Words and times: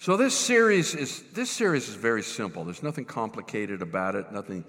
So 0.00 0.16
this 0.16 0.38
series 0.38 0.94
is 0.94 1.24
this 1.32 1.50
series 1.50 1.88
is 1.88 1.96
very 1.96 2.22
simple. 2.22 2.62
There's 2.62 2.84
nothing 2.84 3.04
complicated 3.04 3.82
about 3.82 4.14
it, 4.14 4.30
nothing 4.30 4.64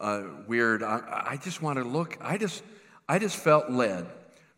uh, 0.00 0.24
weird. 0.48 0.82
I, 0.82 1.26
I 1.30 1.36
just 1.36 1.62
want 1.62 1.78
to 1.78 1.84
look. 1.84 2.18
I 2.20 2.38
just 2.38 2.64
I 3.08 3.20
just 3.20 3.36
felt 3.36 3.70
led 3.70 4.06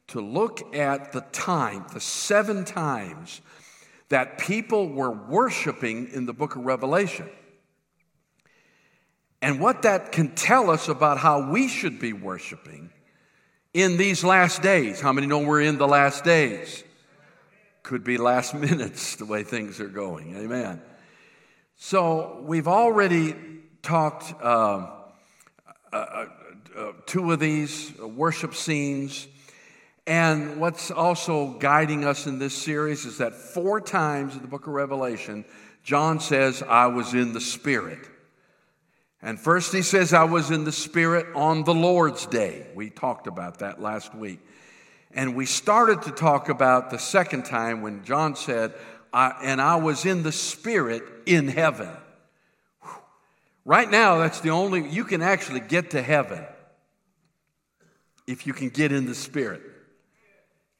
to 0.08 0.22
look 0.22 0.74
at 0.74 1.12
the 1.12 1.20
time, 1.32 1.84
the 1.92 2.00
seven 2.00 2.64
times 2.64 3.42
that 4.08 4.38
people 4.38 4.88
were 4.88 5.10
worshiping 5.10 6.08
in 6.14 6.24
the 6.24 6.32
book 6.32 6.56
of 6.56 6.64
Revelation. 6.64 7.28
And 9.42 9.60
what 9.60 9.82
that 9.82 10.12
can 10.12 10.34
tell 10.34 10.70
us 10.70 10.88
about 10.88 11.18
how 11.18 11.50
we 11.50 11.68
should 11.68 12.00
be 12.00 12.14
worshiping 12.14 12.90
in 13.74 13.98
these 13.98 14.24
last 14.24 14.62
days. 14.62 14.98
How 14.98 15.12
many 15.12 15.26
know 15.26 15.40
we're 15.40 15.60
in 15.60 15.76
the 15.76 15.86
last 15.86 16.24
days? 16.24 16.84
Could 17.86 18.02
be 18.02 18.18
last 18.18 18.52
minutes 18.68 19.14
the 19.14 19.24
way 19.24 19.44
things 19.44 19.78
are 19.78 19.86
going. 19.86 20.34
Amen. 20.36 20.82
So 21.76 22.42
we've 22.44 22.66
already 22.66 23.36
talked 23.80 24.34
uh, 24.42 24.90
uh, 25.92 26.26
uh, 26.76 26.92
two 27.06 27.30
of 27.30 27.38
these 27.38 27.96
worship 27.96 28.56
scenes. 28.56 29.28
And 30.04 30.58
what's 30.58 30.90
also 30.90 31.50
guiding 31.60 32.04
us 32.04 32.26
in 32.26 32.40
this 32.40 32.54
series 32.54 33.04
is 33.04 33.18
that 33.18 33.34
four 33.36 33.80
times 33.80 34.34
in 34.34 34.42
the 34.42 34.48
book 34.48 34.66
of 34.66 34.72
Revelation, 34.72 35.44
John 35.84 36.18
says, 36.18 36.64
I 36.64 36.88
was 36.88 37.14
in 37.14 37.34
the 37.34 37.40
Spirit. 37.40 38.00
And 39.22 39.38
first 39.38 39.72
he 39.72 39.82
says, 39.82 40.12
I 40.12 40.24
was 40.24 40.50
in 40.50 40.64
the 40.64 40.72
Spirit 40.72 41.28
on 41.36 41.62
the 41.62 41.74
Lord's 41.74 42.26
day. 42.26 42.66
We 42.74 42.90
talked 42.90 43.28
about 43.28 43.60
that 43.60 43.80
last 43.80 44.12
week. 44.12 44.40
And 45.16 45.34
we 45.34 45.46
started 45.46 46.02
to 46.02 46.10
talk 46.10 46.50
about 46.50 46.90
the 46.90 46.98
second 46.98 47.46
time 47.46 47.80
when 47.80 48.04
John 48.04 48.36
said, 48.36 48.74
I, 49.14 49.34
and 49.42 49.62
I 49.62 49.76
was 49.76 50.04
in 50.04 50.22
the 50.22 50.30
Spirit 50.30 51.02
in 51.24 51.48
heaven. 51.48 51.88
Right 53.64 53.90
now, 53.90 54.18
that's 54.18 54.40
the 54.40 54.50
only, 54.50 54.86
you 54.88 55.04
can 55.04 55.22
actually 55.22 55.60
get 55.60 55.92
to 55.92 56.02
heaven 56.02 56.44
if 58.26 58.46
you 58.46 58.52
can 58.52 58.68
get 58.68 58.92
in 58.92 59.06
the 59.06 59.14
Spirit. 59.14 59.62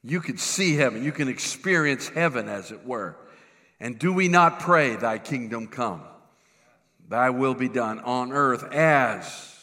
You 0.05 0.21
can 0.21 0.37
see 0.37 0.75
heaven, 0.77 1.03
you 1.03 1.13
can 1.13 1.29
experience 1.29 2.09
heaven, 2.09 2.49
as 2.49 2.71
it 2.71 2.87
were. 2.87 3.17
And 3.81 3.99
do 3.99 4.13
we 4.13 4.29
not 4.29 4.61
pray, 4.61 4.97
Thy 4.97 5.19
kingdom 5.19 5.67
come? 5.67 6.03
Thy 7.09 7.31
will 7.31 7.55
be 7.55 7.71
done 7.71 8.01
on 8.01 8.33
earth 8.33 8.65
as 8.71 9.55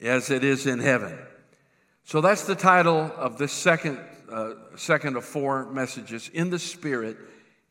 as 0.00 0.30
it 0.30 0.44
is 0.44 0.64
in 0.66 0.78
heaven. 0.78 1.18
So 2.08 2.22
that's 2.22 2.44
the 2.44 2.54
title 2.54 3.12
of 3.18 3.36
this 3.36 3.52
second 3.52 3.98
uh, 4.32 4.54
second 4.76 5.18
of 5.18 5.26
four 5.26 5.70
messages 5.70 6.30
in 6.30 6.48
the 6.48 6.58
spirit 6.58 7.18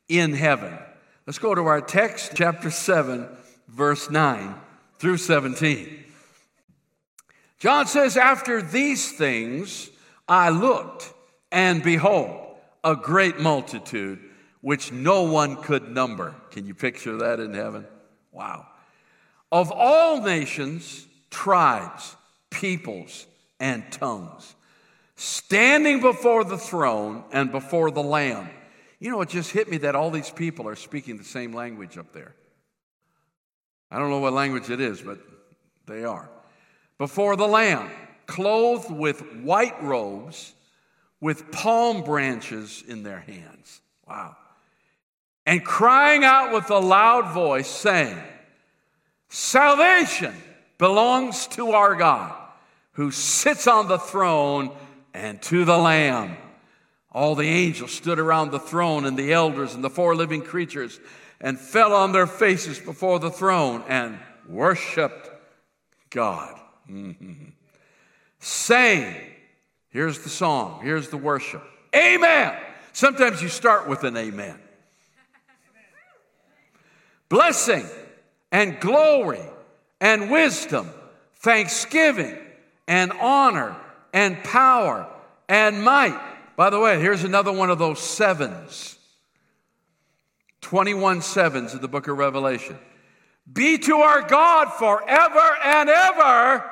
in 0.09 0.31
heaven. 0.31 0.77
Let's 1.25 1.39
go 1.39 1.55
to 1.55 1.65
our 1.65 1.81
text 1.81 2.33
chapter 2.35 2.69
7 2.69 3.27
verse 3.67 4.11
9 4.11 4.53
through 4.99 5.17
17. 5.17 6.03
John 7.57 7.87
says 7.87 8.15
after 8.15 8.61
these 8.61 9.11
things 9.11 9.89
I 10.27 10.51
looked 10.51 11.11
and 11.51 11.81
behold 11.81 12.59
a 12.83 12.95
great 12.95 13.39
multitude 13.39 14.19
which 14.61 14.91
no 14.91 15.23
one 15.23 15.55
could 15.55 15.89
number. 15.89 16.35
Can 16.51 16.67
you 16.67 16.75
picture 16.75 17.17
that 17.17 17.39
in 17.39 17.55
heaven? 17.55 17.87
Wow. 18.31 18.67
Of 19.51 19.71
all 19.71 20.21
nations, 20.21 21.07
tribes, 21.31 22.15
peoples, 22.51 23.25
and 23.59 23.89
tongues, 23.91 24.55
standing 25.15 26.01
before 26.01 26.43
the 26.43 26.57
throne 26.57 27.23
and 27.31 27.51
before 27.51 27.91
the 27.91 28.03
Lamb. 28.03 28.49
You 28.99 29.11
know, 29.11 29.21
it 29.21 29.29
just 29.29 29.51
hit 29.51 29.69
me 29.69 29.77
that 29.77 29.95
all 29.95 30.09
these 30.09 30.31
people 30.31 30.67
are 30.67 30.75
speaking 30.75 31.17
the 31.17 31.23
same 31.23 31.53
language 31.53 31.97
up 31.97 32.13
there. 32.13 32.35
I 33.91 33.99
don't 33.99 34.09
know 34.09 34.19
what 34.19 34.33
language 34.33 34.69
it 34.69 34.81
is, 34.81 35.01
but 35.01 35.19
they 35.85 36.03
are. 36.03 36.29
Before 36.97 37.35
the 37.35 37.47
Lamb, 37.47 37.89
clothed 38.25 38.91
with 38.91 39.21
white 39.37 39.81
robes, 39.83 40.53
with 41.21 41.51
palm 41.51 42.03
branches 42.03 42.83
in 42.87 43.03
their 43.03 43.19
hands. 43.19 43.81
Wow 44.07 44.35
and 45.47 45.63
crying 45.63 46.25
out 46.25 46.53
with 46.53 46.69
a 46.69 46.77
loud 46.77 47.33
voice, 47.33 47.69
saying, 47.69 48.21
Salvation 49.29 50.35
belongs 50.77 51.47
to 51.47 51.71
our 51.71 51.95
God 51.95 52.36
who 52.97 53.11
sits 53.11 53.67
on 53.67 53.87
the 53.87 53.99
throne 53.99 54.71
and 55.13 55.39
to 55.39 55.63
the 55.65 55.77
Lamb. 55.77 56.35
All 57.11 57.35
the 57.35 57.47
angels 57.47 57.91
stood 57.91 58.17
around 58.17 58.49
the 58.49 58.59
throne, 58.59 59.05
and 59.05 59.15
the 59.15 59.33
elders 59.33 59.75
and 59.75 59.83
the 59.83 59.89
four 59.89 60.15
living 60.15 60.41
creatures, 60.41 60.99
and 61.39 61.59
fell 61.59 61.93
on 61.93 62.11
their 62.11 62.25
faces 62.25 62.79
before 62.79 63.19
the 63.19 63.29
throne 63.29 63.83
and 63.87 64.17
worshiped 64.49 65.29
God. 66.09 66.59
Mm-hmm. 66.89 67.49
Saying, 68.39 69.15
here's 69.89 70.23
the 70.23 70.29
song, 70.29 70.81
here's 70.83 71.09
the 71.09 71.17
worship 71.17 71.63
Amen. 71.95 72.57
Sometimes 72.93 73.43
you 73.43 73.47
start 73.47 73.87
with 73.87 74.05
an 74.05 74.17
amen 74.17 74.59
blessing 77.29 77.85
and 78.51 78.79
glory 78.79 79.45
and 80.01 80.31
wisdom, 80.31 80.89
thanksgiving 81.35 82.37
and 82.87 83.11
honor 83.13 83.75
and 84.13 84.43
power 84.43 85.07
and 85.49 85.83
might. 85.83 86.19
By 86.55 86.69
the 86.69 86.79
way, 86.79 86.99
here's 86.99 87.23
another 87.23 87.51
one 87.51 87.69
of 87.69 87.79
those 87.79 87.99
sevens 87.99 88.97
21 90.61 91.21
sevens 91.21 91.73
in 91.73 91.81
the 91.81 91.87
book 91.87 92.07
of 92.07 92.17
Revelation. 92.17 92.77
Be 93.51 93.77
to 93.77 93.97
our 93.97 94.27
God 94.27 94.73
forever 94.73 95.57
and 95.63 95.87
ever. 95.87 96.71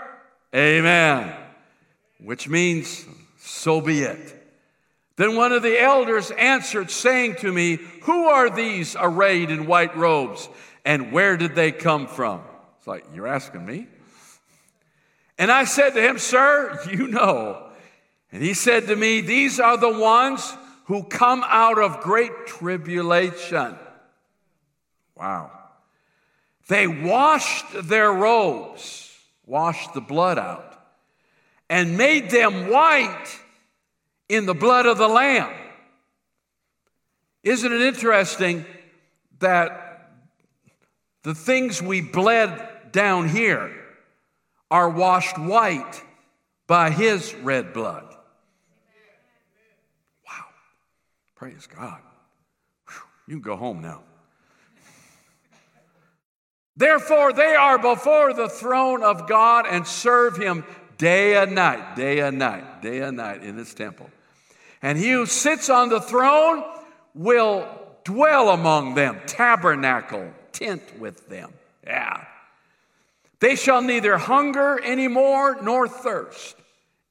Amen. 0.53 1.33
Which 2.19 2.49
means, 2.49 3.05
so 3.37 3.79
be 3.79 4.01
it. 4.01 4.35
Then 5.15 5.37
one 5.37 5.53
of 5.53 5.63
the 5.63 5.79
elders 5.79 6.31
answered, 6.31 6.91
saying 6.91 7.35
to 7.35 7.53
me, 7.53 7.77
Who 8.03 8.25
are 8.25 8.49
these 8.49 8.97
arrayed 8.99 9.49
in 9.49 9.65
white 9.65 9.95
robes, 9.95 10.49
and 10.83 11.13
where 11.13 11.37
did 11.37 11.55
they 11.55 11.71
come 11.71 12.07
from? 12.07 12.41
It's 12.79 12.87
like, 12.87 13.05
You're 13.13 13.27
asking 13.27 13.65
me? 13.65 13.87
And 15.37 15.51
I 15.51 15.65
said 15.65 15.91
to 15.91 16.01
him, 16.01 16.17
Sir, 16.17 16.79
you 16.89 17.07
know. 17.07 17.69
And 18.31 18.41
he 18.41 18.53
said 18.53 18.87
to 18.87 18.95
me, 18.95 19.21
These 19.21 19.59
are 19.59 19.77
the 19.77 19.97
ones 19.97 20.55
who 20.85 21.03
come 21.03 21.43
out 21.47 21.79
of 21.79 22.01
great 22.01 22.47
tribulation. 22.47 23.77
Wow. 25.15 25.51
They 26.67 26.87
washed 26.87 27.65
their 27.83 28.11
robes, 28.11 29.15
washed 29.45 29.93
the 29.93 30.01
blood 30.01 30.39
out, 30.39 30.79
and 31.69 31.97
made 31.97 32.29
them 32.29 32.69
white 32.69 33.39
in 34.29 34.45
the 34.45 34.53
blood 34.53 34.85
of 34.85 34.97
the 34.97 35.07
Lamb. 35.07 35.53
Isn't 37.43 37.71
it 37.71 37.81
interesting 37.81 38.65
that 39.39 40.09
the 41.23 41.35
things 41.35 41.81
we 41.81 42.01
bled 42.01 42.91
down 42.91 43.29
here 43.29 43.84
are 44.71 44.89
washed 44.89 45.37
white 45.37 46.03
by 46.67 46.89
His 46.89 47.33
red 47.35 47.73
blood? 47.73 48.03
Wow. 50.27 50.45
Praise 51.35 51.67
God. 51.67 51.99
You 53.27 53.35
can 53.35 53.41
go 53.41 53.55
home 53.55 53.81
now. 53.81 54.01
Therefore, 56.77 57.31
they 57.31 57.55
are 57.55 57.79
before 57.79 58.33
the 58.33 58.49
throne 58.49 59.01
of 59.01 59.27
God 59.27 59.65
and 59.65 59.87
serve 59.87 60.37
Him 60.37 60.65
day 60.97 61.35
and 61.35 61.55
night, 61.55 61.95
day 61.95 62.19
and 62.19 62.37
night, 62.37 62.81
day 62.81 62.99
and 62.99 63.17
night 63.17 63.43
in 63.43 63.57
His 63.57 63.73
temple. 63.73 64.09
And 64.81 64.97
he 64.97 65.11
who 65.11 65.25
sits 65.25 65.69
on 65.69 65.89
the 65.89 65.99
throne 65.99 66.63
will 67.15 67.67
dwell 68.03 68.49
among 68.49 68.93
them, 68.93 69.19
tabernacle, 69.25 70.31
tent 70.51 70.83
with 70.99 71.27
them. 71.27 71.51
Yeah. 71.83 72.23
They 73.39 73.55
shall 73.55 73.81
neither 73.81 74.17
hunger 74.17 74.81
anymore 74.83 75.61
nor 75.61 75.87
thirst 75.87 76.55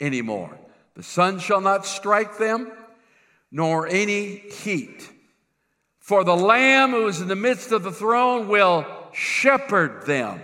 anymore. 0.01 0.59
The 0.95 1.03
sun 1.03 1.39
shall 1.39 1.61
not 1.61 1.87
strike 1.87 2.39
them, 2.39 2.71
nor 3.51 3.87
any 3.87 4.37
heat. 4.37 5.09
For 5.99 6.25
the 6.25 6.37
Lamb 6.37 6.91
who 6.91 7.07
is 7.07 7.21
in 7.21 7.29
the 7.29 7.37
midst 7.37 7.73
of 7.73 7.83
the 7.83 7.93
throne 7.93 8.49
will 8.49 8.87
shepherd 9.13 10.07
them 10.07 10.41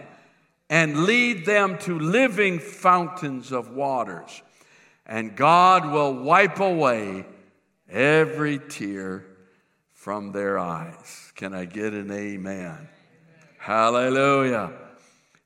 and 0.68 1.04
lead 1.04 1.44
them 1.44 1.78
to 1.78 1.98
living 1.98 2.58
fountains 2.58 3.52
of 3.52 3.70
waters 3.70 4.42
and 5.10 5.34
God 5.34 5.90
will 5.90 6.14
wipe 6.14 6.60
away 6.60 7.26
every 7.90 8.60
tear 8.60 9.26
from 9.92 10.30
their 10.30 10.56
eyes. 10.56 11.32
Can 11.34 11.52
I 11.52 11.64
get 11.64 11.92
an 11.92 12.12
amen? 12.12 12.38
amen? 12.46 12.88
Hallelujah. 13.58 14.72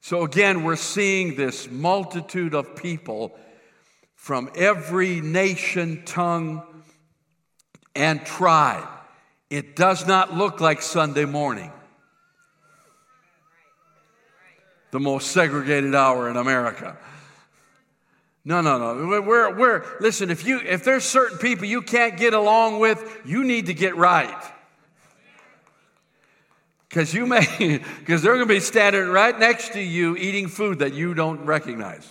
So, 0.05 0.23
again, 0.23 0.65
we're 0.65 0.77
seeing 0.77 1.35
this 1.35 1.71
multitude 1.71 2.55
of 2.55 2.77
people 2.77 3.35
from 4.15 4.51
every 4.55 5.23
nation, 5.23 6.03
tongue, 6.05 6.63
and 7.95 8.23
tribe 8.27 8.87
It 9.49 9.75
does 9.75 10.07
not 10.07 10.35
look 10.35 10.61
like 10.61 10.83
Sunday 10.83 11.25
morning, 11.25 11.73
the 14.91 15.01
most 15.01 15.31
segregated 15.31 15.95
hour 15.95 16.29
in 16.29 16.37
America. 16.37 16.99
No, 18.45 18.61
no, 18.61 18.77
no. 18.77 19.23
We're, 19.23 19.57
we're, 19.57 19.85
listen, 20.01 20.29
if, 20.29 20.45
you, 20.45 20.61
if 20.61 20.85
there's 20.85 21.05
certain 21.05 21.39
people 21.39 21.65
you 21.65 21.81
can't 21.81 22.19
get 22.19 22.35
along 22.35 22.79
with, 22.79 23.23
you 23.25 23.43
need 23.43 23.67
to 23.67 23.75
get 23.75 23.97
right. 23.97 24.54
Because 26.95 27.13
you 27.13 27.27
may, 27.27 27.41
because 27.99 28.23
they're 28.23 28.37
going 28.37 28.47
to 28.47 28.55
be 28.55 28.61
standing 28.61 29.09
right 29.09 29.37
next 29.37 29.73
to 29.73 29.81
you 29.81 30.17
eating 30.17 30.47
food 30.47 30.79
that 30.79 30.95
you 30.95 31.13
don't 31.13 31.45
recognize. 31.45 32.09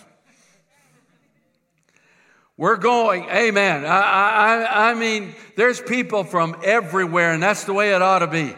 We're 2.58 2.76
going, 2.76 3.24
amen. 3.30 3.86
I, 3.86 4.66
I, 4.66 4.90
I 4.90 4.94
mean, 4.94 5.34
there's 5.56 5.80
people 5.80 6.22
from 6.22 6.60
everywhere, 6.62 7.32
and 7.32 7.42
that's 7.42 7.64
the 7.64 7.72
way 7.72 7.94
it 7.94 8.02
ought 8.02 8.18
to 8.18 8.26
be. 8.26 8.54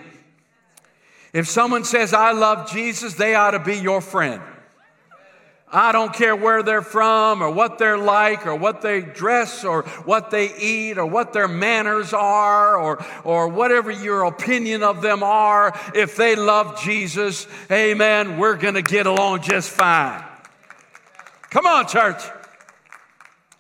If 1.32 1.46
someone 1.46 1.84
says, 1.84 2.12
I 2.12 2.32
love 2.32 2.72
Jesus, 2.72 3.14
they 3.14 3.36
ought 3.36 3.52
to 3.52 3.60
be 3.60 3.76
your 3.76 4.00
friend. 4.00 4.42
I 5.72 5.90
don't 5.90 6.14
care 6.14 6.36
where 6.36 6.62
they're 6.62 6.80
from 6.80 7.42
or 7.42 7.50
what 7.50 7.78
they're 7.78 7.98
like 7.98 8.46
or 8.46 8.54
what 8.54 8.82
they 8.82 9.00
dress 9.00 9.64
or 9.64 9.82
what 10.04 10.30
they 10.30 10.56
eat 10.56 10.96
or 10.96 11.06
what 11.06 11.32
their 11.32 11.48
manners 11.48 12.12
are 12.12 12.78
or, 12.78 13.04
or 13.24 13.48
whatever 13.48 13.90
your 13.90 14.24
opinion 14.24 14.84
of 14.84 15.02
them 15.02 15.24
are. 15.24 15.78
If 15.92 16.16
they 16.16 16.36
love 16.36 16.80
Jesus, 16.80 17.48
amen, 17.70 18.38
we're 18.38 18.56
going 18.56 18.74
to 18.74 18.82
get 18.82 19.06
along 19.06 19.42
just 19.42 19.70
fine. 19.70 20.22
Come 21.50 21.66
on, 21.66 21.88
church. 21.88 22.22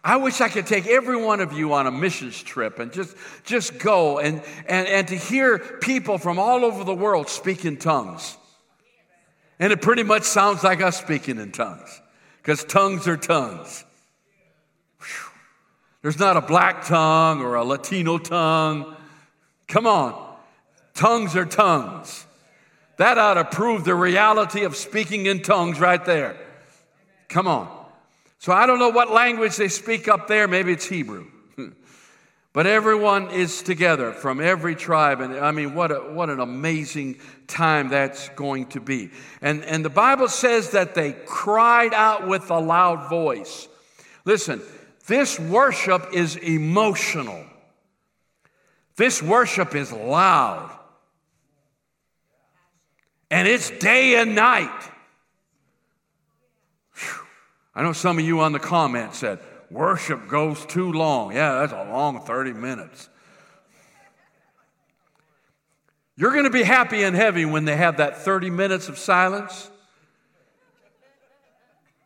I 0.04 0.18
wish 0.18 0.40
I 0.40 0.48
could 0.48 0.66
take 0.68 0.86
every 0.86 1.20
one 1.20 1.40
of 1.40 1.52
you 1.52 1.72
on 1.72 1.88
a 1.88 1.90
missions 1.90 2.40
trip 2.40 2.78
and 2.78 2.92
just, 2.92 3.16
just 3.44 3.80
go 3.80 4.20
and, 4.20 4.40
and, 4.68 4.86
and 4.86 5.08
to 5.08 5.16
hear 5.16 5.58
people 5.58 6.18
from 6.18 6.38
all 6.38 6.64
over 6.64 6.84
the 6.84 6.94
world 6.94 7.28
speak 7.28 7.64
in 7.64 7.76
tongues. 7.76 8.36
And 9.58 9.72
it 9.72 9.80
pretty 9.80 10.02
much 10.02 10.24
sounds 10.24 10.62
like 10.62 10.80
us 10.82 10.98
speaking 10.98 11.38
in 11.38 11.52
tongues, 11.52 12.00
because 12.38 12.64
tongues 12.64 13.08
are 13.08 13.16
tongues. 13.16 13.84
Whew. 14.98 15.30
There's 16.02 16.18
not 16.18 16.36
a 16.36 16.40
black 16.40 16.84
tongue 16.84 17.40
or 17.40 17.54
a 17.54 17.64
Latino 17.64 18.18
tongue. 18.18 18.94
Come 19.66 19.86
on. 19.86 20.36
Tongues 20.94 21.34
are 21.36 21.46
tongues. 21.46 22.26
That 22.98 23.18
ought 23.18 23.34
to 23.34 23.44
prove 23.44 23.84
the 23.84 23.94
reality 23.94 24.64
of 24.64 24.76
speaking 24.76 25.26
in 25.26 25.42
tongues 25.42 25.80
right 25.80 26.02
there. 26.04 26.36
Come 27.28 27.48
on. 27.48 27.68
So 28.38 28.52
I 28.52 28.66
don't 28.66 28.78
know 28.78 28.90
what 28.90 29.10
language 29.10 29.56
they 29.56 29.68
speak 29.68 30.08
up 30.08 30.28
there. 30.28 30.46
Maybe 30.46 30.72
it's 30.72 30.86
Hebrew. 30.86 31.26
But 32.56 32.66
everyone 32.66 33.32
is 33.32 33.60
together 33.60 34.12
from 34.12 34.40
every 34.40 34.74
tribe. 34.74 35.20
And 35.20 35.36
I 35.36 35.50
mean, 35.50 35.74
what, 35.74 35.92
a, 35.92 35.96
what 35.96 36.30
an 36.30 36.40
amazing 36.40 37.18
time 37.46 37.90
that's 37.90 38.30
going 38.30 38.68
to 38.68 38.80
be. 38.80 39.10
And, 39.42 39.62
and 39.62 39.84
the 39.84 39.90
Bible 39.90 40.26
says 40.26 40.70
that 40.70 40.94
they 40.94 41.12
cried 41.12 41.92
out 41.92 42.26
with 42.26 42.50
a 42.50 42.58
loud 42.58 43.10
voice. 43.10 43.68
Listen, 44.24 44.62
this 45.06 45.38
worship 45.38 46.14
is 46.14 46.36
emotional, 46.36 47.44
this 48.96 49.22
worship 49.22 49.74
is 49.74 49.92
loud. 49.92 50.72
And 53.30 53.46
it's 53.46 53.68
day 53.68 54.18
and 54.18 54.34
night. 54.34 54.90
Whew. 56.94 57.26
I 57.74 57.82
know 57.82 57.92
some 57.92 58.18
of 58.18 58.24
you 58.24 58.40
on 58.40 58.52
the 58.52 58.58
comment 58.58 59.14
said, 59.14 59.40
worship 59.70 60.28
goes 60.28 60.64
too 60.66 60.92
long. 60.92 61.32
Yeah, 61.32 61.60
that's 61.60 61.72
a 61.72 61.90
long 61.90 62.20
30 62.20 62.52
minutes. 62.52 63.08
You're 66.16 66.32
going 66.32 66.44
to 66.44 66.50
be 66.50 66.62
happy 66.62 67.02
and 67.02 67.14
heavy 67.14 67.44
when 67.44 67.66
they 67.66 67.76
have 67.76 67.98
that 67.98 68.18
30 68.18 68.50
minutes 68.50 68.88
of 68.88 68.96
silence. 68.98 69.70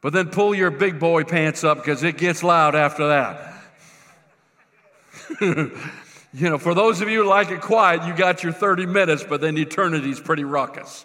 But 0.01 0.13
then 0.13 0.31
pull 0.31 0.55
your 0.55 0.71
big 0.71 0.99
boy 0.99 1.25
pants 1.25 1.63
up 1.63 1.79
because 1.79 2.03
it 2.03 2.17
gets 2.17 2.43
loud 2.43 2.75
after 2.75 3.09
that. 3.09 3.55
you 5.41 6.51
know, 6.51 6.59
for 6.59 6.75
those 6.75 7.01
of 7.01 7.09
you 7.09 7.23
who 7.23 7.29
like 7.29 7.51
it 7.51 7.61
quiet, 7.61 8.07
you 8.07 8.15
got 8.15 8.43
your 8.43 8.53
30 8.53 8.87
minutes, 8.87 9.23
but 9.23 9.41
then 9.41 9.57
eternity's 9.57 10.19
pretty 10.19 10.45
ruckus. 10.45 11.05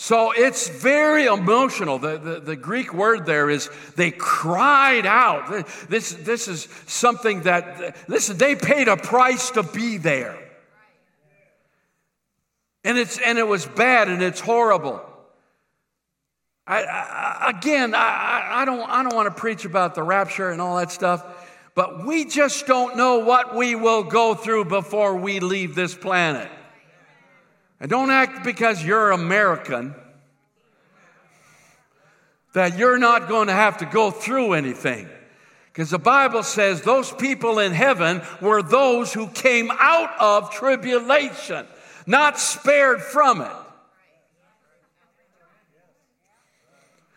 So 0.00 0.30
it's 0.30 0.68
very 0.68 1.24
emotional. 1.24 1.98
The, 1.98 2.18
the, 2.18 2.38
the, 2.38 2.54
Greek 2.54 2.94
word 2.94 3.26
there 3.26 3.50
is 3.50 3.68
they 3.96 4.12
cried 4.12 5.06
out. 5.06 5.66
This, 5.88 6.12
this 6.12 6.46
is 6.46 6.68
something 6.86 7.42
that, 7.42 7.96
listen, 8.08 8.38
they 8.38 8.54
paid 8.54 8.86
a 8.86 8.96
price 8.96 9.50
to 9.50 9.64
be 9.64 9.96
there. 9.96 10.38
And, 12.84 12.96
it's, 12.96 13.18
and 13.18 13.38
it 13.38 13.48
was 13.48 13.66
bad 13.66 14.08
and 14.08 14.22
it's 14.22 14.38
horrible. 14.38 15.04
I, 16.64 16.84
I, 16.84 17.50
again, 17.50 17.92
I, 17.92 18.50
I, 18.52 18.64
don't, 18.64 18.88
I 18.88 19.02
don't 19.02 19.16
want 19.16 19.26
to 19.26 19.40
preach 19.40 19.64
about 19.64 19.96
the 19.96 20.04
rapture 20.04 20.50
and 20.50 20.60
all 20.60 20.76
that 20.76 20.92
stuff, 20.92 21.24
but 21.74 22.06
we 22.06 22.24
just 22.24 22.68
don't 22.68 22.96
know 22.96 23.18
what 23.18 23.56
we 23.56 23.74
will 23.74 24.04
go 24.04 24.36
through 24.36 24.66
before 24.66 25.16
we 25.16 25.40
leave 25.40 25.74
this 25.74 25.96
planet. 25.96 26.48
And 27.80 27.90
don't 27.90 28.10
act 28.10 28.44
because 28.44 28.84
you're 28.84 29.12
American 29.12 29.94
that 32.54 32.76
you're 32.78 32.98
not 32.98 33.28
going 33.28 33.46
to 33.48 33.52
have 33.52 33.78
to 33.78 33.86
go 33.86 34.10
through 34.10 34.54
anything. 34.54 35.08
Because 35.66 35.90
the 35.90 35.98
Bible 35.98 36.42
says 36.42 36.82
those 36.82 37.12
people 37.12 37.60
in 37.60 37.72
heaven 37.72 38.22
were 38.40 38.62
those 38.62 39.12
who 39.12 39.28
came 39.28 39.70
out 39.70 40.10
of 40.18 40.50
tribulation, 40.50 41.66
not 42.06 42.38
spared 42.38 43.00
from 43.00 43.42
it. 43.42 43.52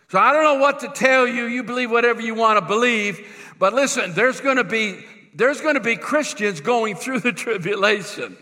So 0.09 0.19
I 0.19 0.33
don't 0.33 0.43
know 0.43 0.61
what 0.61 0.81
to 0.81 0.89
tell 0.89 1.25
you. 1.25 1.45
You 1.45 1.63
believe 1.63 1.89
whatever 1.89 2.21
you 2.21 2.35
want 2.35 2.59
to 2.59 2.65
believe. 2.65 3.25
But 3.57 3.73
listen, 3.73 4.13
there's 4.13 4.41
going 4.41 4.57
to 4.57 4.63
be 4.63 5.05
there's 5.33 5.61
going 5.61 5.75
to 5.75 5.81
be 5.81 5.95
Christians 5.95 6.59
going 6.59 6.95
through 6.95 7.21
the 7.21 7.31
tribulation. 7.45 8.35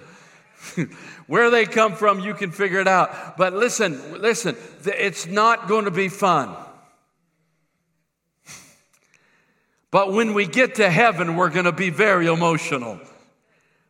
Where 1.27 1.49
they 1.49 1.65
come 1.65 1.95
from, 1.95 2.19
you 2.19 2.33
can 2.33 2.51
figure 2.51 2.79
it 2.79 2.87
out. 2.87 3.37
But 3.37 3.53
listen, 3.53 4.21
listen, 4.21 4.55
it's 4.85 5.25
not 5.25 5.67
going 5.67 5.85
to 5.85 5.91
be 5.91 6.09
fun. 6.09 6.55
But 9.91 10.13
when 10.13 10.33
we 10.33 10.45
get 10.45 10.75
to 10.75 10.89
heaven, 10.89 11.35
we're 11.35 11.49
going 11.49 11.65
to 11.65 11.71
be 11.71 11.89
very 11.89 12.27
emotional 12.27 12.99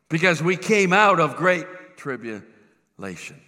because 0.07 0.41
we 0.41 0.55
came 0.55 0.93
out 0.93 1.19
of 1.19 1.35
great 1.35 1.67
tribulation. 1.97 3.41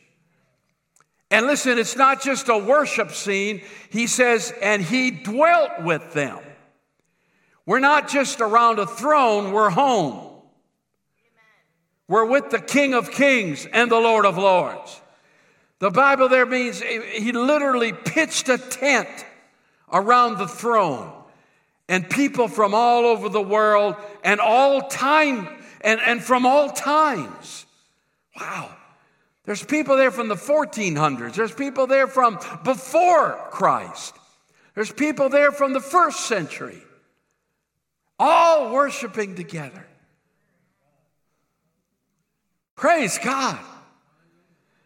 And 1.29 1.47
listen, 1.47 1.79
it's 1.79 1.95
not 1.95 2.21
just 2.21 2.49
a 2.49 2.57
worship 2.57 3.11
scene. 3.11 3.61
He 3.89 4.05
says, 4.07 4.53
and 4.61 4.81
he 4.81 5.11
dwelt 5.11 5.83
with 5.83 6.11
them. 6.13 6.39
We're 7.65 7.79
not 7.79 8.09
just 8.09 8.41
around 8.41 8.79
a 8.79 8.85
throne, 8.85 9.53
we're 9.53 9.69
home. 9.69 10.30
We're 12.11 12.25
with 12.25 12.49
the 12.49 12.59
King 12.59 12.93
of 12.93 13.09
Kings 13.09 13.65
and 13.65 13.89
the 13.89 13.97
Lord 13.97 14.25
of 14.25 14.37
Lords. 14.37 14.99
The 15.79 15.89
Bible 15.89 16.27
there 16.27 16.45
means 16.45 16.81
he 16.81 17.31
literally 17.31 17.93
pitched 17.93 18.49
a 18.49 18.57
tent 18.57 19.07
around 19.93 20.37
the 20.37 20.45
throne. 20.45 21.13
And 21.87 22.09
people 22.09 22.49
from 22.49 22.73
all 22.73 23.05
over 23.05 23.29
the 23.29 23.41
world 23.41 23.95
and 24.25 24.41
all 24.41 24.89
time 24.89 25.47
and, 25.79 26.01
and 26.01 26.21
from 26.21 26.45
all 26.45 26.69
times. 26.69 27.65
Wow. 28.37 28.75
There's 29.45 29.63
people 29.63 29.95
there 29.95 30.11
from 30.11 30.27
the 30.27 30.35
1400s. 30.35 31.35
There's 31.35 31.53
people 31.53 31.87
there 31.87 32.07
from 32.07 32.39
before 32.65 33.39
Christ. 33.51 34.13
There's 34.75 34.91
people 34.91 35.29
there 35.29 35.53
from 35.53 35.71
the 35.71 35.79
first 35.79 36.25
century. 36.25 36.83
All 38.19 38.73
worshiping 38.73 39.35
together. 39.35 39.87
Praise 42.81 43.19
God. 43.19 43.59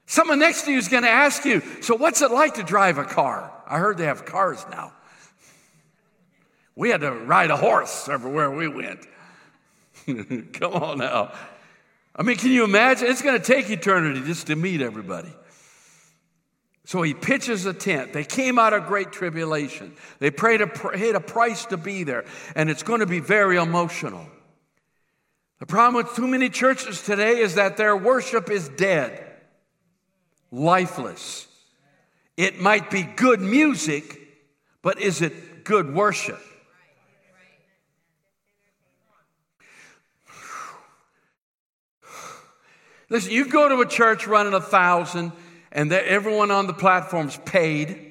Someone 0.06 0.38
next 0.38 0.64
to 0.64 0.72
you 0.72 0.78
is 0.78 0.90
going 0.90 1.04
to 1.04 1.10
ask 1.10 1.46
you, 1.46 1.62
So, 1.80 1.96
what's 1.96 2.22
it 2.22 2.30
like 2.30 2.56
to 2.56 2.64
drive 2.64 2.98
a 2.98 3.06
car? 3.06 3.50
I 3.66 3.80
heard 3.80 3.98
they 3.98 4.06
have 4.06 4.26
cars 4.26 4.66
now. 4.70 4.92
We 6.76 6.90
had 6.90 7.00
to 7.02 7.12
ride 7.14 7.52
a 7.52 7.56
horse 7.56 8.10
everywhere 8.10 8.52
we 8.52 8.68
went. 8.68 9.00
Come 10.54 10.74
on 10.74 10.98
now. 10.98 11.32
I 12.14 12.24
mean, 12.24 12.36
can 12.36 12.52
you 12.52 12.66
imagine? 12.66 13.08
It's 13.08 13.22
going 13.22 13.40
to 13.40 13.46
take 13.46 13.70
eternity 13.70 14.22
just 14.26 14.48
to 14.48 14.58
meet 14.58 14.82
everybody. 14.82 15.34
So 16.84 17.02
he 17.02 17.14
pitches 17.14 17.66
a 17.66 17.74
tent. 17.74 18.12
They 18.12 18.26
came 18.26 18.60
out 18.60 18.74
of 18.74 18.88
great 18.88 19.14
tribulation. 19.14 19.96
They 20.20 20.32
paid 20.32 20.60
a, 20.60 20.68
paid 20.68 21.16
a 21.16 21.22
price 21.22 21.66
to 21.68 21.78
be 21.78 22.04
there, 22.04 22.26
and 22.56 22.70
it's 22.70 22.84
going 22.84 23.00
to 23.00 23.06
be 23.06 23.22
very 23.22 23.56
emotional. 23.56 24.28
The 25.66 25.72
problem 25.72 26.06
with 26.06 26.16
too 26.16 26.28
many 26.28 26.50
churches 26.50 27.02
today 27.02 27.40
is 27.40 27.56
that 27.56 27.76
their 27.76 27.98
worship 27.98 28.52
is 28.52 28.70
dead, 28.70 29.26
lifeless. 30.52 31.48
It 32.38 32.62
might 32.62 32.92
be 32.92 33.02
good 33.02 33.42
music, 33.42 34.16
but 34.84 35.02
is 35.02 35.24
it 35.24 35.64
good 35.64 35.92
worship? 35.92 36.40
Listen, 43.10 43.32
you 43.32 43.48
go 43.48 43.68
to 43.68 43.82
a 43.82 43.88
church 43.88 44.28
running 44.28 44.54
a 44.54 44.62
thousand, 44.62 45.32
and 45.72 45.92
everyone 45.92 46.52
on 46.52 46.68
the 46.68 46.74
platform's 46.74 47.38
paid. 47.38 48.05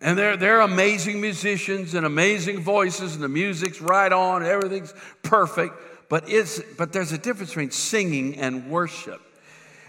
And 0.00 0.16
they're, 0.16 0.36
they're 0.36 0.60
amazing 0.60 1.20
musicians 1.20 1.94
and 1.94 2.06
amazing 2.06 2.60
voices, 2.60 3.14
and 3.14 3.22
the 3.22 3.28
music's 3.28 3.80
right 3.80 4.12
on, 4.12 4.44
everything's 4.44 4.94
perfect. 5.22 5.74
But, 6.08 6.30
it's, 6.30 6.60
but 6.76 6.92
there's 6.92 7.12
a 7.12 7.18
difference 7.18 7.50
between 7.50 7.70
singing 7.70 8.36
and 8.36 8.70
worship. 8.70 9.20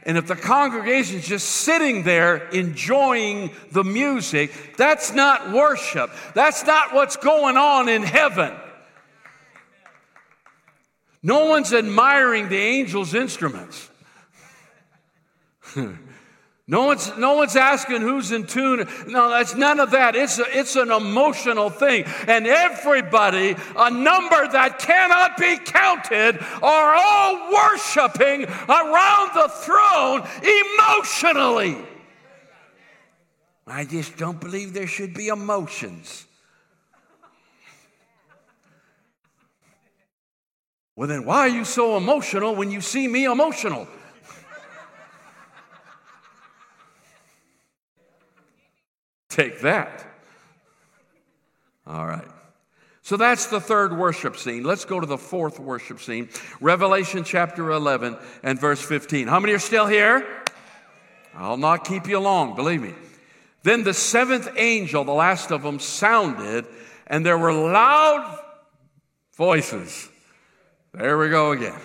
And 0.03 0.17
if 0.17 0.27
the 0.27 0.35
congregation's 0.35 1.27
just 1.27 1.47
sitting 1.47 2.03
there 2.03 2.47
enjoying 2.49 3.51
the 3.71 3.83
music, 3.83 4.51
that's 4.77 5.13
not 5.13 5.51
worship. 5.51 6.09
That's 6.33 6.65
not 6.65 6.93
what's 6.93 7.15
going 7.15 7.57
on 7.57 7.89
in 7.89 8.03
heaven. 8.03 8.53
No 11.21 11.45
one's 11.45 11.73
admiring 11.73 12.49
the 12.49 12.57
angels' 12.57 13.13
instruments. 13.13 13.89
no, 16.69 16.85
one's, 16.85 17.17
no 17.17 17.33
one's 17.33 17.55
asking 17.55 18.01
who's 18.01 18.31
in 18.31 18.45
tune. 18.45 18.87
No, 19.07 19.27
that's 19.31 19.55
none 19.55 19.79
of 19.79 19.89
that. 19.89 20.15
It's, 20.15 20.37
a, 20.37 20.45
it's 20.55 20.75
an 20.75 20.91
emotional 20.91 21.71
thing. 21.71 22.03
And 22.27 22.45
everybody, 22.45 23.55
a 23.75 23.89
number 23.89 24.47
that 24.49 24.77
cannot 24.77 25.35
be 25.35 25.57
counted, 25.57 26.37
are 26.61 26.93
all 26.95 27.51
worshiping 27.51 28.45
around 28.45 29.31
the 29.33 29.49
throne 29.49 30.21
emotionally. 30.77 31.83
I 33.65 33.83
just 33.85 34.15
don't 34.17 34.39
believe 34.39 34.73
there 34.73 34.85
should 34.85 35.15
be 35.15 35.29
emotions. 35.29 36.27
Well, 40.95 41.07
then 41.07 41.25
why 41.25 41.39
are 41.39 41.49
you 41.49 41.65
so 41.65 41.97
emotional 41.97 42.53
when 42.53 42.69
you 42.69 42.81
see 42.81 43.07
me 43.07 43.25
emotional? 43.25 43.87
Take 49.39 49.61
that. 49.61 50.05
All 51.87 52.05
right. 52.05 52.27
So 53.03 53.15
that's 53.15 53.45
the 53.45 53.61
third 53.61 53.97
worship 53.97 54.35
scene. 54.35 54.63
Let's 54.63 54.83
go 54.83 54.99
to 54.99 55.05
the 55.05 55.17
fourth 55.17 55.61
worship 55.61 56.01
scene. 56.01 56.27
Revelation 56.59 57.23
chapter 57.23 57.71
11 57.71 58.17
and 58.43 58.59
verse 58.59 58.81
15. 58.81 59.29
How 59.29 59.39
many 59.39 59.53
are 59.53 59.59
still 59.59 59.87
here? 59.87 60.27
I'll 61.33 61.55
not 61.55 61.85
keep 61.85 62.05
you 62.05 62.19
long, 62.19 62.53
believe 62.57 62.81
me. 62.81 62.93
Then 63.63 63.85
the 63.85 63.93
seventh 63.93 64.49
angel, 64.57 65.05
the 65.05 65.13
last 65.13 65.51
of 65.51 65.63
them, 65.63 65.79
sounded, 65.79 66.65
and 67.07 67.25
there 67.25 67.37
were 67.37 67.53
loud 67.53 68.39
voices 69.37 70.09
there 70.93 71.17
we 71.17 71.29
go 71.29 71.51
again. 71.51 71.79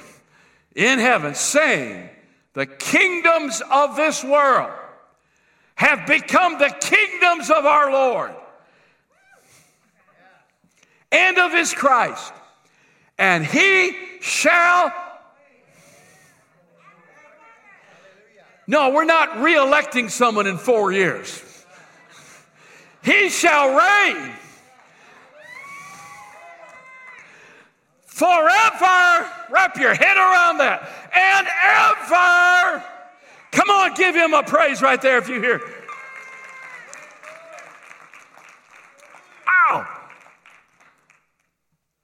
In 0.74 0.98
heaven, 0.98 1.36
saying, 1.36 2.08
The 2.54 2.66
kingdoms 2.66 3.62
of 3.70 3.94
this 3.94 4.24
world 4.24 4.72
have 5.74 6.06
become 6.06 6.58
the 6.58 6.74
kingdoms 6.80 7.50
of 7.50 7.64
our 7.66 7.90
Lord 7.92 8.32
and 11.10 11.38
of 11.38 11.52
his 11.52 11.72
Christ, 11.72 12.32
and 13.18 13.44
he 13.44 13.96
shall. 14.20 14.92
No, 18.66 18.90
we're 18.90 19.04
not 19.04 19.40
re 19.40 19.56
electing 19.56 20.08
someone 20.08 20.46
in 20.46 20.56
four 20.56 20.90
years. 20.90 21.42
He 23.02 23.28
shall 23.28 23.68
reign 23.76 24.32
forever. 28.06 29.30
Wrap 29.50 29.76
your 29.76 29.94
head 29.94 30.16
around 30.16 30.58
that. 30.58 30.88
And 31.14 31.46
ever. 32.80 32.93
Come 33.54 33.70
on, 33.70 33.94
give 33.94 34.16
him 34.16 34.34
a 34.34 34.42
praise 34.42 34.82
right 34.82 35.00
there 35.00 35.16
if 35.18 35.28
you 35.28 35.40
hear. 35.40 35.62
Ow. 39.48 39.86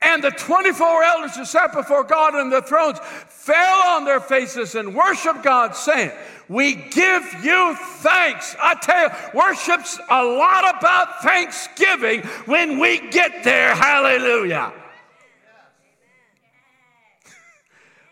And 0.00 0.22
the 0.22 0.30
24 0.30 1.02
elders 1.02 1.36
who 1.36 1.44
sat 1.44 1.72
before 1.72 2.04
God 2.04 2.36
on 2.36 2.50
their 2.50 2.62
thrones 2.62 3.00
fell 3.26 3.88
on 3.88 4.04
their 4.04 4.20
faces 4.20 4.76
and 4.76 4.94
worshiped 4.94 5.42
God, 5.42 5.74
saying, 5.74 6.12
We 6.48 6.76
give 6.76 7.34
you 7.42 7.74
thanks. 7.74 8.54
I 8.62 8.76
tell 8.76 9.02
you, 9.02 9.10
worship's 9.34 9.98
a 10.08 10.24
lot 10.24 10.78
about 10.78 11.20
thanksgiving 11.22 12.22
when 12.46 12.78
we 12.78 13.10
get 13.10 13.42
there. 13.42 13.74
Hallelujah. 13.74 14.72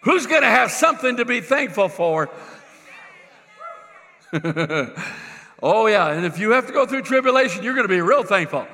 Who's 0.03 0.27
going 0.27 0.43
to 0.43 0.49
have 0.49 0.73
something 0.73 1.19
to 1.19 1.25
be 1.25 1.41
thankful 1.41 1.89
for? 1.89 2.31
oh, 5.63 5.87
yeah. 5.87 6.09
And 6.09 6.27
if 6.27 6.39
you 6.39 6.51
have 6.53 6.67
to 6.67 6.73
go 6.73 6.87
through 6.87 7.03
tribulation, 7.03 7.63
you're 7.63 7.75
going 7.75 7.87
to 7.87 7.93
be 7.93 8.01
real 8.01 8.25
thankful. 8.25 8.67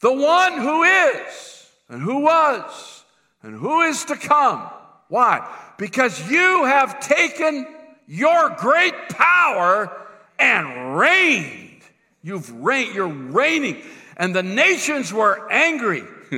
The 0.00 0.12
one 0.12 0.60
who 0.60 0.82
is, 0.82 1.68
and 1.88 2.02
who 2.02 2.20
was, 2.20 3.04
and 3.42 3.54
who 3.54 3.82
is 3.82 4.04
to 4.06 4.16
come. 4.16 4.68
Why? 5.08 5.48
Because 5.78 6.30
you 6.30 6.64
have 6.64 7.00
taken 7.00 7.66
your 8.06 8.50
great 8.50 8.94
power 9.08 10.06
and 10.38 10.96
reigned. 10.96 11.82
You've 12.22 12.50
reigned, 12.62 12.94
you're 12.94 13.08
reigning. 13.08 13.82
And 14.16 14.34
the 14.34 14.42
nations 14.42 15.12
were 15.12 15.50
angry. 15.50 16.04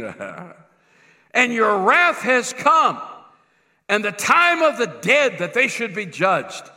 and 1.32 1.52
your 1.52 1.78
wrath 1.78 2.22
has 2.22 2.52
come, 2.52 3.00
and 3.88 4.04
the 4.04 4.12
time 4.12 4.62
of 4.62 4.78
the 4.78 4.98
dead 5.00 5.38
that 5.38 5.54
they 5.54 5.68
should 5.68 5.94
be 5.94 6.06
judged, 6.06 6.70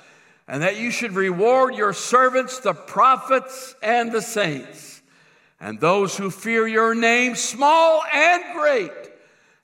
and 0.48 0.62
that 0.62 0.78
you 0.78 0.92
should 0.92 1.14
reward 1.14 1.76
your 1.76 1.94
servants, 1.94 2.60
the 2.60 2.74
prophets 2.74 3.76
and 3.82 4.12
the 4.12 4.22
saints, 4.22 5.02
and 5.60 5.80
those 5.80 6.18
who 6.18 6.30
fear 6.30 6.68
your 6.68 6.96
name, 6.96 7.36
small 7.36 8.04
and 8.14 8.44
great, 8.54 8.92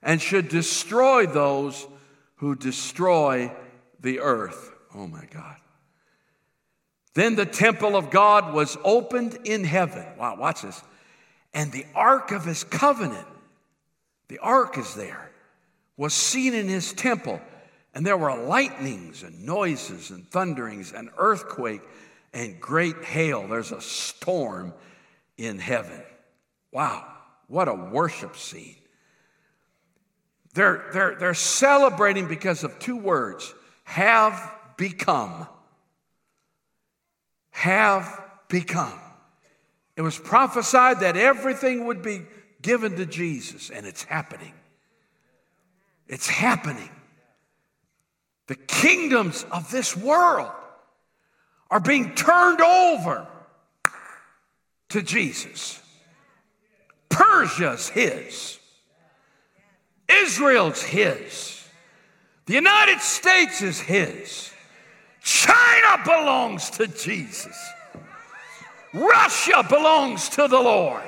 and 0.02 0.20
should 0.20 0.48
destroy 0.48 1.26
those 1.26 1.86
who 2.36 2.54
destroy 2.54 3.52
the 4.00 4.20
earth. 4.20 4.72
Oh 4.94 5.06
my 5.06 5.24
God. 5.32 5.56
Then 7.14 7.34
the 7.34 7.46
temple 7.46 7.96
of 7.96 8.10
God 8.10 8.54
was 8.54 8.76
opened 8.84 9.38
in 9.44 9.64
heaven. 9.64 10.06
Wow, 10.16 10.36
watch 10.36 10.62
this. 10.62 10.80
And 11.52 11.72
the 11.72 11.86
ark 11.94 12.30
of 12.30 12.44
his 12.44 12.62
covenant 12.62 13.26
the 14.28 14.38
ark 14.38 14.76
is 14.76 14.94
there, 14.94 15.30
was 15.98 16.14
seen 16.14 16.54
in 16.54 16.68
his 16.68 16.94
temple, 16.94 17.40
and 17.92 18.06
there 18.06 18.16
were 18.16 18.34
lightnings 18.34 19.24
and 19.24 19.44
noises 19.44 20.10
and 20.10 20.26
thunderings 20.30 20.92
and 20.92 21.10
earthquake 21.18 21.82
and 22.32 22.60
great 22.60 23.04
hail. 23.04 23.46
There's 23.48 23.72
a 23.72 23.80
storm 23.80 24.72
in 25.36 25.58
heaven. 25.58 26.02
Wow, 26.72 27.04
what 27.48 27.68
a 27.68 27.74
worship 27.74 28.36
scene. 28.36 28.76
They're, 30.54 30.88
they're, 30.92 31.16
they're 31.16 31.34
celebrating 31.34 32.28
because 32.28 32.64
of 32.64 32.78
two 32.78 32.96
words 32.96 33.52
have 33.84 34.54
become. 34.76 35.48
Have 37.50 38.22
become. 38.48 38.98
It 39.96 40.02
was 40.02 40.16
prophesied 40.16 41.00
that 41.00 41.16
everything 41.16 41.86
would 41.86 42.02
be 42.02 42.22
given 42.62 42.94
to 42.96 43.06
Jesus, 43.06 43.70
and 43.70 43.84
it's 43.84 44.04
happening. 44.04 44.52
It's 46.08 46.26
happening. 46.26 46.90
The 48.46 48.54
kingdoms 48.54 49.44
of 49.52 49.70
this 49.70 49.96
world 49.96 50.50
are 51.70 51.80
being 51.80 52.14
turned 52.14 52.60
over 52.62 53.26
to 54.88 55.02
Jesus. 55.02 55.80
Persia's 57.10 57.88
his, 57.88 58.58
Israel's 60.08 60.82
his, 60.82 61.62
the 62.46 62.54
United 62.54 63.00
States 63.00 63.60
is 63.60 63.80
his, 63.80 64.50
China 65.22 66.02
belongs 66.04 66.70
to 66.70 66.86
Jesus, 66.86 67.56
Russia 68.94 69.66
belongs 69.68 70.30
to 70.30 70.48
the 70.48 70.58
Lord. 70.58 71.02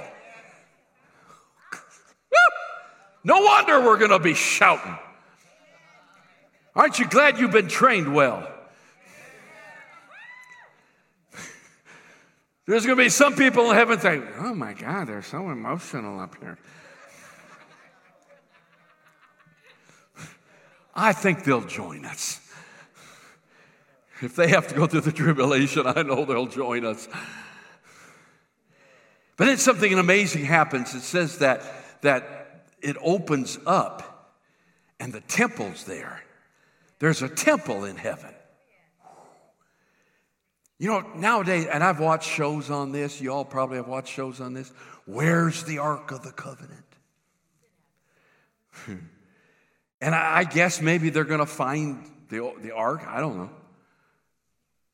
No 3.22 3.40
wonder 3.40 3.80
we're 3.80 3.98
going 3.98 4.10
to 4.10 4.18
be 4.18 4.34
shouting. 4.34 4.96
Aren't 6.74 6.98
you 6.98 7.06
glad 7.08 7.38
you've 7.38 7.52
been 7.52 7.68
trained 7.68 8.14
well? 8.14 8.50
There's 12.66 12.86
going 12.86 12.96
to 12.96 13.04
be 13.04 13.10
some 13.10 13.36
people 13.36 13.70
in 13.70 13.76
heaven 13.76 14.00
saying, 14.00 14.26
Oh 14.38 14.54
my 14.54 14.72
God, 14.72 15.08
they're 15.08 15.22
so 15.22 15.50
emotional 15.50 16.18
up 16.20 16.36
here. 16.40 16.56
I 20.94 21.12
think 21.12 21.44
they'll 21.44 21.60
join 21.66 22.06
us. 22.06 22.40
If 24.22 24.36
they 24.36 24.48
have 24.48 24.68
to 24.68 24.74
go 24.74 24.86
through 24.86 25.00
the 25.00 25.12
tribulation, 25.12 25.86
I 25.86 26.02
know 26.02 26.24
they'll 26.24 26.46
join 26.46 26.84
us. 26.84 27.08
But 29.36 29.46
then 29.46 29.56
something 29.56 29.94
amazing 29.94 30.44
happens. 30.44 30.94
It 30.94 31.00
says 31.00 31.38
that, 31.38 31.62
that 32.02 32.39
it 32.82 32.96
opens 33.02 33.58
up 33.66 34.36
and 34.98 35.12
the 35.12 35.20
temple's 35.22 35.84
there. 35.84 36.22
There's 36.98 37.22
a 37.22 37.28
temple 37.28 37.84
in 37.84 37.96
heaven. 37.96 38.34
You 40.78 40.88
know, 40.88 41.00
nowadays, 41.14 41.66
and 41.66 41.84
I've 41.84 42.00
watched 42.00 42.28
shows 42.28 42.70
on 42.70 42.92
this, 42.92 43.20
you 43.20 43.32
all 43.32 43.44
probably 43.44 43.76
have 43.76 43.88
watched 43.88 44.12
shows 44.12 44.40
on 44.40 44.54
this. 44.54 44.72
Where's 45.04 45.64
the 45.64 45.78
Ark 45.78 46.10
of 46.10 46.22
the 46.22 46.32
Covenant? 46.32 46.84
and 50.00 50.14
I, 50.14 50.44
guess 50.44 50.80
maybe 50.80 51.10
they're 51.10 51.24
going 51.24 51.40
to 51.40 51.46
find 51.46 52.04
the, 52.28 52.52
the 52.62 52.74
Ark. 52.74 53.04
I 53.06 53.20
don't 53.20 53.36
know. 53.36 53.50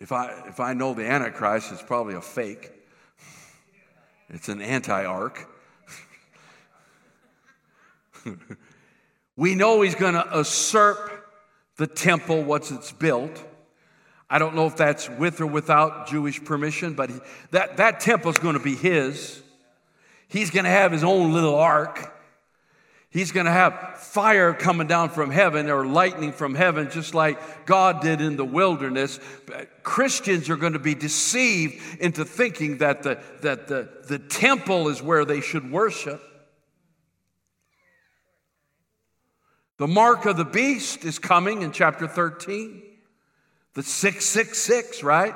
If 0.01 0.13
I, 0.13 0.45
if 0.49 0.59
I 0.61 0.73
know 0.73 0.95
the 0.95 1.07
Antichrist, 1.07 1.73
it's 1.73 1.83
probably 1.83 2.15
a 2.15 2.21
fake, 2.21 2.73
it's 4.29 4.49
an 4.49 4.61
anti 4.61 5.05
Ark. 5.05 5.49
we 9.37 9.55
know 9.55 9.83
he's 9.83 9.95
going 9.95 10.15
to 10.15 10.27
usurp 10.35 11.13
the 11.77 11.87
temple 11.87 12.43
once 12.43 12.71
it's 12.71 12.93
built. 12.93 13.45
I 14.29 14.39
don't 14.39 14.57
know 14.57 14.67
if 14.67 14.77
that's 14.77 15.09
with 15.09 15.41
or 15.41 15.47
without 15.47 16.09
Jewish 16.09 16.43
permission, 16.45 16.95
but 16.95 17.11
he, 17.11 17.21
that, 17.53 17.77
that 17.77 18.01
temple 18.01 18.31
is 18.31 18.39
going 18.39 18.57
to 18.57 18.63
be 18.63 18.75
his. 18.75 19.43
He's 20.29 20.51
going 20.51 20.65
to 20.65 20.71
have 20.71 20.91
his 20.91 21.05
own 21.05 21.33
little 21.33 21.55
ark. 21.55 22.13
He's 23.11 23.31
going 23.31 23.47
to 23.47 23.53
have 23.53 23.99
fire 23.99 24.53
coming 24.53 24.89
down 24.89 25.11
from 25.11 25.31
heaven 25.31 25.71
or 25.71 25.87
lightning 25.87 26.33
from 26.33 26.55
heaven, 26.55 26.91
just 26.91 27.15
like 27.15 27.65
God 27.65 28.03
did 28.03 28.21
in 28.21 28.37
the 28.37 28.45
wilderness. 28.45 29.21
Christians 29.85 30.51
are 30.51 30.57
going 30.57 30.73
to 30.73 30.81
be 30.81 30.95
deceived 30.95 32.01
into 32.01 32.25
thinking 32.25 32.79
that 32.79 33.05
the, 33.05 33.19
that 33.43 33.69
the, 33.69 33.89
the 34.09 34.19
temple 34.19 34.89
is 34.89 35.01
where 35.01 35.25
they 35.25 35.41
should 35.41 35.71
worship. 35.71 36.21
The 39.79 39.87
mark 39.87 40.25
of 40.25 40.37
the 40.37 40.45
beast 40.45 41.05
is 41.05 41.19
coming 41.19 41.63
in 41.63 41.73
chapter 41.73 42.07
13. 42.09 42.83
The 43.75 43.83
666, 43.83 45.03
right? 45.03 45.35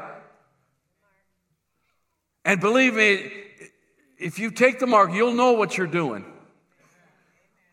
And 2.44 2.58
believe 2.60 2.94
me, 2.94 3.30
if 4.18 4.38
you 4.38 4.50
take 4.50 4.78
the 4.78 4.86
mark, 4.86 5.12
you'll 5.12 5.34
know 5.34 5.52
what 5.52 5.76
you're 5.76 5.86
doing. 5.86 6.24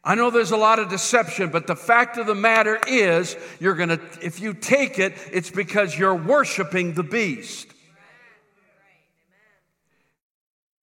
I 0.03 0.15
know 0.15 0.29
there's 0.29 0.51
a 0.51 0.57
lot 0.57 0.79
of 0.79 0.89
deception, 0.89 1.49
but 1.49 1.67
the 1.67 1.75
fact 1.75 2.17
of 2.17 2.27
the 2.27 2.35
matter 2.35 2.79
is, 2.87 3.35
you're 3.59 3.75
going 3.75 3.89
to, 3.89 3.99
if 4.21 4.39
you 4.39 4.53
take 4.53 4.99
it, 4.99 5.13
it's 5.31 5.49
because 5.49 5.97
you're 5.97 6.15
worshiping 6.15 6.93
the 6.93 7.03
beast. 7.03 7.67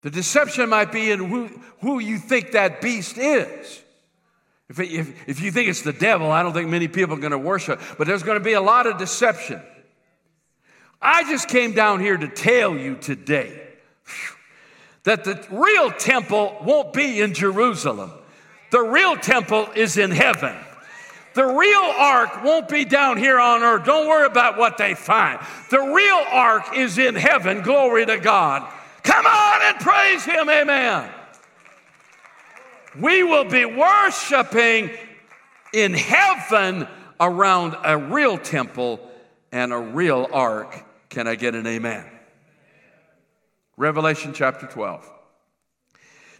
The 0.03 0.11
deception 0.11 0.69
might 0.69 0.93
be 0.93 1.11
in 1.11 1.21
who, 1.21 1.49
who 1.81 1.99
you 1.99 2.19
think 2.19 2.53
that 2.53 2.83
beast 2.83 3.17
is. 3.17 3.84
If, 4.69 4.81
if, 4.81 5.29
if 5.29 5.43
you 5.43 5.51
think 5.51 5.69
it's 5.69 5.83
the 5.83 5.93
devil, 5.93 6.31
I 6.31 6.43
don't 6.43 6.53
think 6.53 6.69
many 6.69 6.89
people 6.89 7.17
are 7.17 7.21
going 7.21 7.33
to 7.33 7.39
worship, 7.39 7.81
but 7.99 8.07
there's 8.07 8.23
going 8.23 8.39
to 8.39 8.45
be 8.45 8.55
a 8.55 8.61
lot 8.61 8.87
of 8.87 8.99
deception. 8.99 9.61
I 11.01 11.25
just 11.31 11.49
came 11.49 11.73
down 11.73 12.01
here 12.01 12.17
to 12.17 12.29
tell 12.29 12.77
you 12.77 12.97
today 12.97 13.61
that 15.03 15.25
the 15.25 15.47
real 15.51 15.91
temple 15.91 16.57
won't 16.63 16.95
be 16.95 17.21
in 17.21 17.35
Jerusalem. 17.35 18.11
The 18.71 18.81
real 18.81 19.17
temple 19.17 19.69
is 19.77 19.99
in 19.99 20.11
heaven. 20.11 20.57
The 21.35 21.45
real 21.45 21.93
ark 21.99 22.43
won't 22.43 22.69
be 22.69 22.85
down 22.85 23.19
here 23.19 23.39
on 23.39 23.63
earth. 23.63 23.85
Don't 23.85 24.09
worry 24.09 24.27
about 24.27 24.57
what 24.57 24.79
they 24.79 24.95
find. 24.95 25.41
The 25.69 25.81
real 25.81 26.23
ark 26.31 26.77
is 26.77 26.97
in 26.97 27.17
heaven. 27.17 27.63
Glory 27.63 28.07
to 28.07 28.19
God. 28.19 28.73
Come 29.03 29.27
on 29.27 29.61
and 29.65 29.77
praise 29.81 30.25
Him. 30.25 30.49
Amen. 30.49 31.11
We 33.01 33.25
will 33.25 33.45
be 33.45 33.65
worshiping 33.65 34.91
in 35.73 35.95
heaven 35.95 36.87
around 37.19 37.77
a 37.85 37.99
real 37.99 38.39
temple 38.39 39.01
and 39.51 39.73
a 39.73 39.79
real 39.79 40.29
ark. 40.33 40.85
Can 41.09 41.27
I 41.27 41.35
get 41.35 41.55
an 41.55 41.67
amen? 41.67 42.05
Revelation 43.77 44.33
chapter 44.33 44.67
12. 44.67 45.11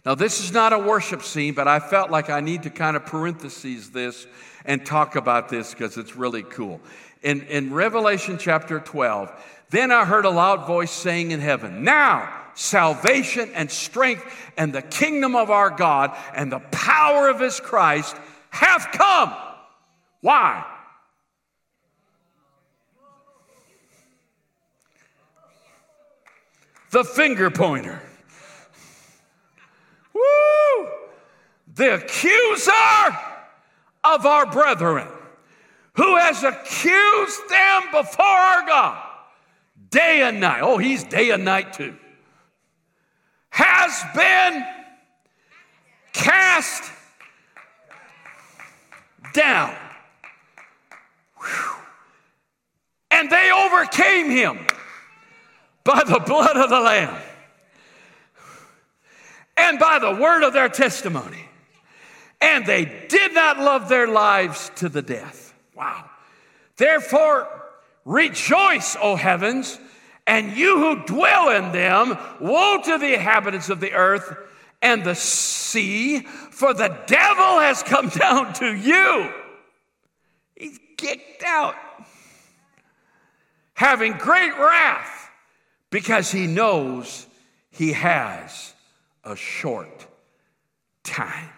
Now, 0.05 0.15
this 0.15 0.43
is 0.43 0.53
not 0.53 0.71
a 0.71 0.79
worship 0.79 1.23
scene, 1.23 1.55
but 1.55 1.67
I 1.67 1.79
felt 1.79 2.11
like 2.11 2.29
I 2.29 2.39
need 2.39 2.63
to 2.63 2.69
kind 2.69 2.95
of 2.95 3.05
parentheses 3.05 3.89
this 3.89 4.27
and 4.63 4.85
talk 4.85 5.15
about 5.15 5.49
this 5.49 5.71
because 5.71 5.97
it's 5.97 6.15
really 6.15 6.43
cool. 6.43 6.79
In, 7.23 7.41
in 7.43 7.73
Revelation 7.73 8.37
chapter 8.37 8.79
12, 8.79 9.31
then 9.71 9.91
I 9.91 10.05
heard 10.05 10.25
a 10.25 10.29
loud 10.29 10.67
voice 10.67 10.91
saying 10.91 11.31
in 11.31 11.39
heaven, 11.39 11.83
Now 11.83 12.44
salvation 12.55 13.51
and 13.53 13.69
strength 13.69 14.25
and 14.57 14.73
the 14.73 14.81
kingdom 14.81 15.35
of 15.35 15.51
our 15.51 15.69
God 15.69 16.17
and 16.33 16.51
the 16.51 16.59
power 16.71 17.29
of 17.29 17.39
his 17.39 17.59
Christ 17.59 18.15
have 18.49 18.87
come. 18.91 19.33
Why? 20.21 20.65
The 26.91 27.03
finger 27.03 27.51
pointer. 27.51 28.01
Woo! 30.13 30.87
The 31.75 31.95
accuser 31.95 32.71
of 34.05 34.25
our 34.25 34.45
brethren, 34.45 35.07
who 35.95 36.15
has 36.15 36.43
accused 36.43 37.49
them 37.49 37.81
before 37.91 38.25
our 38.25 38.65
God 38.65 39.05
day 39.89 40.21
and 40.23 40.39
night. 40.39 40.61
Oh, 40.61 40.77
he's 40.77 41.03
day 41.03 41.31
and 41.31 41.43
night 41.43 41.73
too. 41.73 41.95
Has 43.55 44.03
been 44.13 44.65
cast 46.11 46.91
down. 49.33 49.73
And 53.11 53.29
they 53.29 53.51
overcame 53.53 54.29
him 54.29 54.59
by 55.85 56.03
the 56.05 56.19
blood 56.19 56.57
of 56.57 56.69
the 56.69 56.81
Lamb 56.81 57.15
and 59.55 59.79
by 59.79 59.99
the 59.99 60.11
word 60.11 60.43
of 60.43 60.51
their 60.51 60.67
testimony. 60.67 61.45
And 62.41 62.65
they 62.65 63.05
did 63.07 63.33
not 63.33 63.57
love 63.57 63.87
their 63.87 64.07
lives 64.07 64.69
to 64.75 64.89
the 64.89 65.01
death. 65.01 65.53
Wow. 65.73 66.09
Therefore, 66.75 67.47
rejoice, 68.03 68.97
O 69.01 69.15
heavens, 69.15 69.79
and 70.27 70.55
you 70.55 70.77
who 70.77 71.05
dwell 71.05 71.49
in 71.49 71.71
them. 71.71 72.17
Woe 72.39 72.81
to 72.83 72.97
the 72.97 73.13
inhabitants 73.13 73.69
of 73.69 73.79
the 73.79 73.93
earth 73.93 74.35
and 74.81 75.03
the 75.03 75.15
sea, 75.15 76.19
for 76.19 76.73
the 76.73 76.95
devil 77.07 77.59
has 77.59 77.83
come 77.83 78.09
down 78.09 78.53
to 78.53 78.73
you. 78.73 79.31
He's 80.55 80.79
kicked 80.97 81.43
out, 81.43 81.75
having 83.73 84.13
great 84.13 84.57
wrath, 84.57 85.29
because 85.89 86.31
he 86.31 86.47
knows 86.47 87.27
he 87.71 87.93
has 87.93 88.73
a 89.23 89.35
short 89.35 90.07
time. 91.03 91.49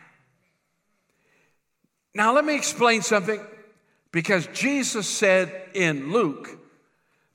Now, 2.14 2.34
let 2.34 2.44
me 2.44 2.56
explain 2.56 3.04
something 3.04 3.40
because 4.12 4.48
Jesus 4.48 5.08
said 5.08 5.54
in 5.76 6.12
Luke 6.12 6.50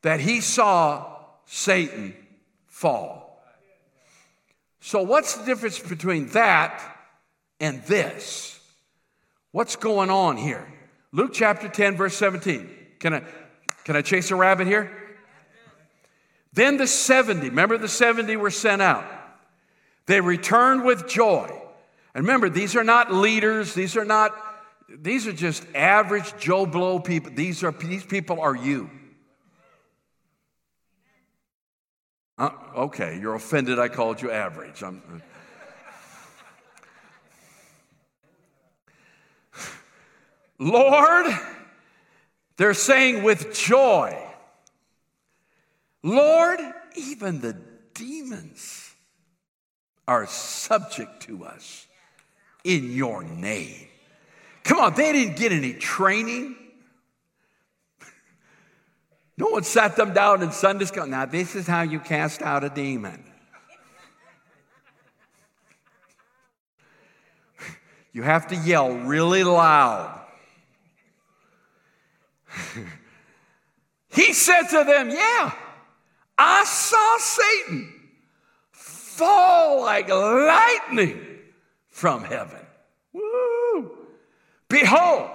that 0.03 0.18
he 0.18 0.40
saw 0.40 1.12
Satan 1.46 2.14
fall. 2.66 3.42
So, 4.81 5.02
what's 5.02 5.37
the 5.37 5.44
difference 5.44 5.78
between 5.78 6.28
that 6.31 6.83
and 7.61 7.83
this? 7.85 8.59
What's 9.52 9.76
going 9.76 10.11
on 10.11 10.37
here? 10.37 10.66
Luke 11.12 11.31
chapter 11.33 11.68
10, 11.68 11.96
verse 11.96 12.16
17. 12.16 12.68
Can 12.98 13.14
I, 13.14 13.22
can 13.85 13.96
I 13.96 14.02
chase 14.02 14.31
a 14.31 14.37
rabbit 14.37 14.66
here? 14.66 14.90
Then 16.52 16.76
the 16.76 16.87
70, 16.87 17.48
remember 17.48 17.78
the 17.78 17.88
70 17.88 18.37
were 18.37 18.50
sent 18.50 18.83
out. 18.83 19.05
They 20.07 20.20
returned 20.20 20.85
with 20.85 21.09
joy. 21.09 21.48
And 22.14 22.24
remember, 22.24 22.48
these 22.48 22.76
are 22.76 22.85
not 22.85 23.12
leaders, 23.12 23.74
these 23.74 23.96
are 23.96 24.05
not, 24.05 24.35
these 24.88 25.26
are 25.26 25.33
just 25.33 25.64
average 25.74 26.35
Joe 26.38 26.66
Blow 26.66 26.98
people. 26.98 27.33
These 27.35 27.62
are 27.64 27.72
these 27.72 28.05
people 28.05 28.40
are 28.40 28.55
you. 28.55 28.90
Uh, 32.42 32.50
okay, 32.74 33.20
you're 33.20 33.37
offended 33.37 33.78
I 33.78 33.87
called 33.87 34.20
you 34.20 34.33
average. 34.33 34.83
I'm, 34.83 35.00
uh. 39.55 39.61
Lord, 40.59 41.26
they're 42.57 42.74
saying 42.74 43.22
with 43.22 43.55
joy, 43.55 44.20
Lord, 46.02 46.59
even 46.96 47.40
the 47.40 47.57
demons 47.94 48.92
are 50.09 50.26
subject 50.26 51.22
to 51.22 51.44
us 51.44 51.87
in 52.64 52.90
your 52.90 53.22
name. 53.22 53.87
Come 54.64 54.81
on, 54.81 54.94
they 54.94 55.12
didn't 55.12 55.37
get 55.37 55.52
any 55.52 55.74
training. 55.74 56.57
No 59.42 59.48
one 59.48 59.64
sat 59.64 59.96
them 59.96 60.14
down 60.14 60.40
in 60.40 60.52
Sunday 60.52 60.85
school. 60.85 61.05
Now, 61.05 61.26
this 61.26 61.57
is 61.57 61.66
how 61.66 61.83
you 61.83 61.98
cast 61.98 62.42
out 62.42 62.62
a 62.62 62.70
demon. 62.70 63.24
You 68.14 68.22
have 68.22 68.48
to 68.48 68.57
yell 68.57 68.92
really 68.92 69.42
loud. 69.42 70.20
he 74.11 74.35
said 74.35 74.64
to 74.64 74.85
them, 74.85 75.09
Yeah, 75.09 75.55
I 76.37 76.64
saw 76.64 77.16
Satan 77.16 77.90
fall 78.70 79.81
like 79.81 80.11
lightning 80.11 81.18
from 81.88 82.22
heaven. 82.22 82.61
Woo! 83.14 83.96
Behold, 84.68 85.31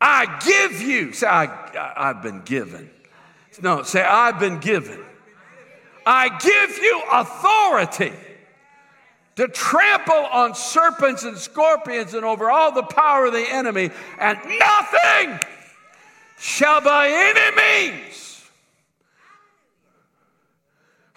I 0.00 0.38
give 0.44 0.80
you. 0.80 1.12
Say, 1.12 1.26
I, 1.26 1.94
I've 1.96 2.22
been 2.22 2.42
given. 2.42 2.90
No, 3.60 3.82
say, 3.82 4.02
I've 4.02 4.38
been 4.38 4.60
given. 4.60 5.00
I 6.06 6.28
give 6.38 6.78
you 6.78 7.02
authority 7.12 8.12
to 9.36 9.48
trample 9.48 10.14
on 10.14 10.54
serpents 10.54 11.24
and 11.24 11.36
scorpions 11.36 12.14
and 12.14 12.24
over 12.24 12.50
all 12.50 12.72
the 12.72 12.82
power 12.82 13.26
of 13.26 13.32
the 13.32 13.46
enemy, 13.48 13.90
and 14.18 14.38
nothing 14.58 15.40
shall 16.38 16.80
by 16.80 17.08
any 17.08 17.56
means 17.56 18.44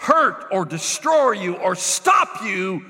hurt 0.01 0.47
or 0.51 0.65
destroy 0.65 1.31
you 1.31 1.55
or 1.55 1.75
stop 1.75 2.43
you 2.43 2.83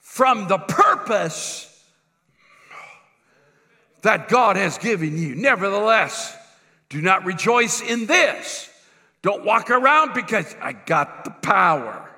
from 0.00 0.46
the 0.46 0.58
purpose 0.58 1.71
that 4.02 4.28
God 4.28 4.56
has 4.56 4.78
given 4.78 5.16
you. 5.16 5.34
Nevertheless, 5.34 6.36
do 6.88 7.00
not 7.00 7.24
rejoice 7.24 7.80
in 7.80 8.06
this. 8.06 8.68
Don't 9.22 9.44
walk 9.44 9.70
around 9.70 10.14
because 10.14 10.54
I 10.60 10.72
got 10.72 11.24
the 11.24 11.30
power. 11.30 12.10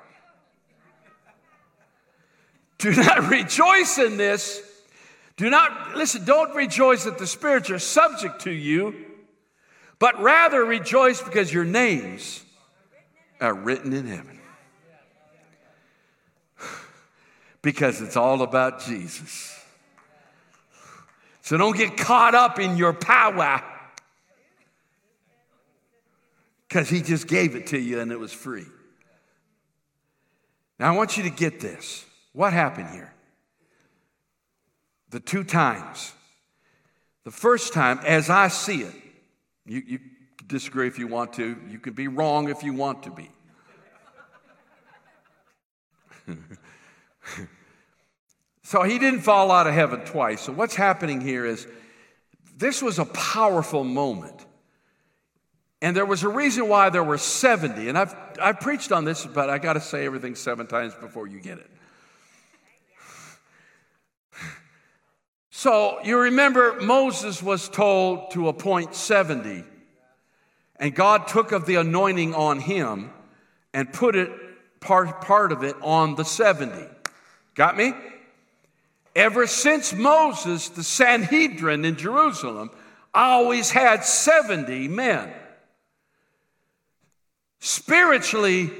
Do 2.79 2.91
not 2.91 3.23
rejoice 3.29 3.97
in 3.97 4.17
this. 4.17 4.61
Do 5.37 5.49
not, 5.49 5.95
listen, 5.95 6.25
don't 6.25 6.55
rejoice 6.55 7.03
that 7.03 7.17
the 7.17 7.27
spirits 7.27 7.69
are 7.69 7.79
subject 7.79 8.41
to 8.41 8.51
you, 8.51 8.95
but 9.99 10.19
rather 10.21 10.63
rejoice 10.63 11.21
because 11.21 11.53
your 11.53 11.65
names 11.65 12.43
are 13.39 13.53
written 13.53 13.93
in 13.93 14.07
heaven. 14.07 14.39
Because 17.61 17.99
it's 17.99 18.15
all 18.15 18.43
about 18.43 18.81
Jesus. 18.81 19.54
So 21.45 21.57
don't 21.57 21.77
get 21.77 21.95
caught 21.95 22.33
up 22.33 22.57
in 22.57 22.75
your 22.75 22.91
power 22.91 23.61
because 26.67 26.89
he 26.89 27.03
just 27.03 27.27
gave 27.27 27.55
it 27.55 27.67
to 27.67 27.77
you 27.77 27.99
and 27.99 28.11
it 28.11 28.19
was 28.19 28.33
free. 28.33 28.65
Now 30.79 30.91
I 30.91 30.95
want 30.97 31.17
you 31.17 31.23
to 31.25 31.29
get 31.29 31.59
this. 31.59 32.03
What 32.33 32.51
happened 32.51 32.89
here? 32.89 33.13
The 35.11 35.19
two 35.19 35.43
times. 35.43 36.13
The 37.25 37.31
first 37.31 37.73
time, 37.73 37.99
as 38.03 38.31
I 38.31 38.47
see 38.47 38.81
it, 38.81 38.95
you, 39.67 39.83
you 39.85 39.99
disagree 40.47 40.87
if 40.87 40.97
you 40.97 41.05
want 41.05 41.33
to, 41.33 41.55
you 41.69 41.77
can 41.77 41.93
be 41.93 42.07
wrong 42.07 42.49
if 42.49 42.63
you 42.63 42.73
want 42.73 43.03
to 43.03 43.11
be. 43.11 43.29
So 48.65 48.81
he 48.81 48.97
didn't 48.97 49.19
fall 49.19 49.51
out 49.51 49.67
of 49.67 49.75
heaven 49.75 49.99
twice. 49.99 50.41
So 50.41 50.51
what's 50.51 50.73
happening 50.73 51.21
here 51.21 51.45
is 51.45 51.67
this 52.57 52.81
was 52.81 52.97
a 52.97 53.05
powerful 53.05 53.83
moment. 53.83 54.43
And 55.83 55.95
there 55.95 56.05
was 56.05 56.23
a 56.23 56.29
reason 56.29 56.67
why 56.67 56.89
there 56.89 57.03
were 57.03 57.19
70. 57.19 57.89
And 57.89 57.95
I've, 57.95 58.15
I've 58.41 58.59
preached 58.59 58.91
on 58.91 59.05
this, 59.05 59.23
but 59.23 59.51
I 59.51 59.59
got 59.59 59.73
to 59.73 59.79
say 59.79 60.03
everything 60.03 60.33
seven 60.33 60.65
times 60.65 60.95
before 60.95 61.27
you 61.27 61.39
get 61.39 61.59
it. 61.59 61.69
So 65.51 65.99
you 66.03 66.17
remember 66.17 66.81
Moses 66.81 67.43
was 67.43 67.69
told 67.69 68.31
to 68.31 68.47
appoint 68.47 68.95
70. 68.95 69.63
And 70.77 70.95
God 70.95 71.27
took 71.27 71.51
of 71.51 71.67
the 71.67 71.75
anointing 71.75 72.33
on 72.33 72.59
him 72.59 73.11
and 73.75 73.93
put 73.93 74.15
it, 74.15 74.31
part, 74.79 75.21
part 75.21 75.51
of 75.51 75.63
it, 75.63 75.75
on 75.83 76.15
the 76.15 76.25
70. 76.25 76.73
Got 77.53 77.77
me? 77.77 77.93
Ever 79.15 79.47
since 79.47 79.93
Moses, 79.93 80.69
the 80.69 80.83
Sanhedrin 80.83 81.85
in 81.85 81.95
Jerusalem 81.95 82.69
always 83.13 83.71
had 83.71 84.03
70 84.03 84.89
men. 84.89 85.31
Spiritually, 87.59 88.71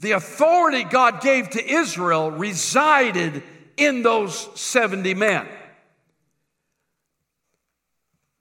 the 0.00 0.12
authority 0.12 0.82
God 0.82 1.20
gave 1.20 1.50
to 1.50 1.64
Israel 1.64 2.30
resided 2.30 3.42
in 3.76 4.02
those 4.02 4.48
70 4.60 5.14
men. 5.14 5.46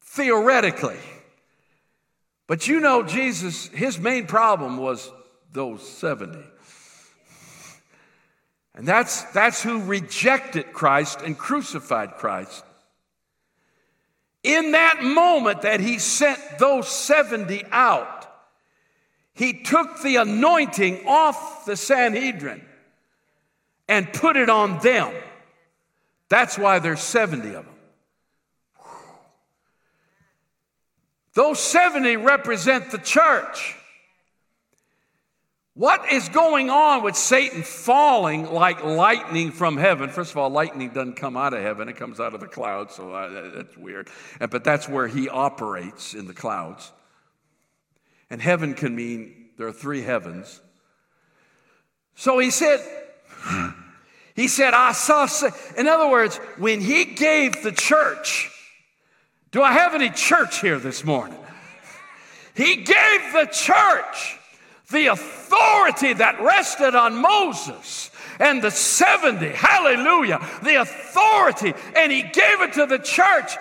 Theoretically. 0.02 1.00
But 2.48 2.68
you 2.68 2.80
know, 2.80 3.04
Jesus, 3.04 3.68
his 3.68 4.00
main 4.00 4.26
problem 4.26 4.78
was 4.78 5.12
those 5.54 5.88
70. 5.88 6.40
And 8.80 8.88
that's, 8.88 9.24
that's 9.34 9.62
who 9.62 9.84
rejected 9.84 10.72
Christ 10.72 11.20
and 11.20 11.38
crucified 11.38 12.12
Christ. 12.12 12.64
In 14.42 14.72
that 14.72 15.04
moment 15.04 15.64
that 15.64 15.82
he 15.82 16.00
sent 16.00 16.40
those 16.60 16.88
70 16.88 17.66
out, 17.72 18.26
he 19.34 19.52
took 19.64 20.02
the 20.02 20.16
anointing 20.16 21.06
off 21.06 21.66
the 21.66 21.76
Sanhedrin 21.76 22.64
and 23.90 24.14
put 24.14 24.38
it 24.38 24.50
on 24.50 24.80
them. 24.80 25.14
That's 26.30 26.58
why 26.58 26.80
there's 26.80 27.02
70 27.02 27.50
of 27.56 27.66
them. 27.66 27.76
Those 31.34 31.60
70 31.60 32.16
represent 32.16 32.92
the 32.92 32.98
church. 32.98 33.76
What 35.76 36.12
is 36.12 36.28
going 36.30 36.70
on 36.70 37.04
with 37.04 37.16
Satan 37.16 37.64
falling 37.64 38.52
like 38.52 38.84
lightning 38.84 39.52
from 39.52 39.78
heaven? 39.78 40.10
First 40.10 40.32
of 40.32 40.38
all, 40.38 40.50
lightning 40.50 40.90
doesn't 40.90 41.16
come 41.16 41.38
out 41.38 41.54
of 41.54 41.62
heaven, 41.62 41.88
it 41.88 41.96
comes 41.96 42.20
out 42.20 42.34
of 42.34 42.42
the 42.42 42.48
clouds, 42.48 42.96
so 42.96 43.14
uh, 43.14 43.52
that's 43.56 43.78
weird. 43.78 44.10
But 44.40 44.64
that's 44.64 44.90
where 44.90 45.08
he 45.08 45.30
operates 45.30 46.14
in 46.14 46.28
the 46.28 46.34
clouds. 46.34 46.92
And 48.30 48.42
heaven 48.42 48.74
can 48.74 48.96
mean 48.96 49.50
there 49.58 49.68
are 49.68 49.74
three 49.74 50.02
heavens. 50.02 50.60
So 52.16 52.40
he 52.40 52.52
said, 52.52 52.82
he 54.36 54.48
said, 54.48 54.74
I 54.74 54.92
saw, 54.92 55.28
in 55.78 55.88
other 55.88 56.10
words, 56.10 56.38
when 56.58 56.82
he 56.82 57.06
gave 57.06 57.64
the 57.64 57.72
church, 57.72 58.52
do 59.52 59.62
I 59.62 59.72
have 59.72 59.96
any 59.96 60.10
church 60.10 60.60
here 60.60 60.78
this 60.78 61.06
morning? 61.06 61.40
He 62.56 62.78
gave 62.78 63.34
the 63.34 63.48
church 63.52 64.38
the 64.92 65.08
authority 65.08 65.39
that 66.20 66.38
rested 66.42 66.96
on 66.96 67.16
Moses 67.16 68.12
and 68.40 68.62
the 68.62 68.72
70, 68.72 69.50
hallelujah, 69.50 70.40
the 70.64 70.76
authority, 70.82 71.74
and 71.96 72.12
he 72.12 72.22
gave 72.22 72.62
it 72.62 72.74
to 72.74 72.86
the 72.86 73.00
church. 73.00 73.58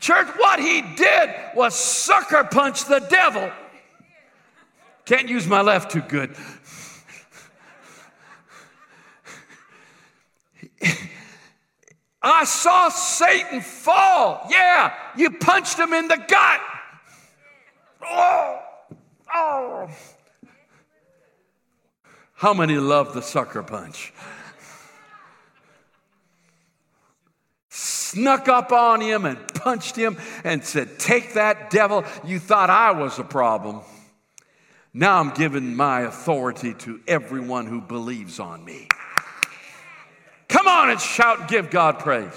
Church, 0.00 0.26
what 0.36 0.60
he 0.60 0.82
did 0.96 1.30
was 1.54 1.74
sucker 1.74 2.44
punch 2.44 2.84
the 2.84 3.00
devil. 3.00 3.50
Can't 5.04 5.28
use 5.28 5.46
my 5.46 5.60
left 5.62 5.90
too 5.90 6.02
good. 6.02 6.36
I 12.22 12.44
saw 12.44 12.88
Satan 12.88 13.60
fall. 13.60 14.46
Yeah, 14.50 14.92
you 15.16 15.30
punched 15.30 15.78
him 15.78 15.92
in 15.92 16.08
the 16.08 16.16
gut. 16.16 16.60
Oh, 18.02 18.58
oh. 19.32 19.88
How 22.36 22.52
many 22.52 22.76
love 22.76 23.14
the 23.14 23.22
sucker 23.22 23.62
punch? 23.62 24.12
Snuck 27.70 28.48
up 28.48 28.72
on 28.72 29.00
him 29.00 29.24
and 29.24 29.38
punched 29.54 29.96
him 29.96 30.18
and 30.44 30.62
said, 30.62 30.98
Take 30.98 31.34
that 31.34 31.70
devil. 31.70 32.04
You 32.24 32.38
thought 32.38 32.68
I 32.68 32.92
was 32.92 33.18
a 33.18 33.24
problem. 33.24 33.80
Now 34.92 35.18
I'm 35.18 35.30
giving 35.30 35.76
my 35.76 36.02
authority 36.02 36.74
to 36.74 37.00
everyone 37.06 37.66
who 37.66 37.80
believes 37.80 38.38
on 38.38 38.64
me. 38.64 38.88
Come 40.48 40.68
on 40.68 40.90
and 40.90 41.00
shout 41.00 41.40
and 41.40 41.48
give 41.48 41.70
God 41.70 41.98
praise. 41.98 42.32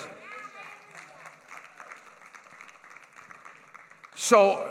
So 4.15 4.69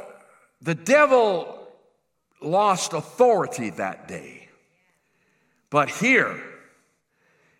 the 0.61 0.75
devil 0.75 1.69
lost 2.41 2.93
authority 2.93 3.71
that 3.71 4.09
day. 4.09 4.38
But 5.71 5.91
here, 5.91 6.43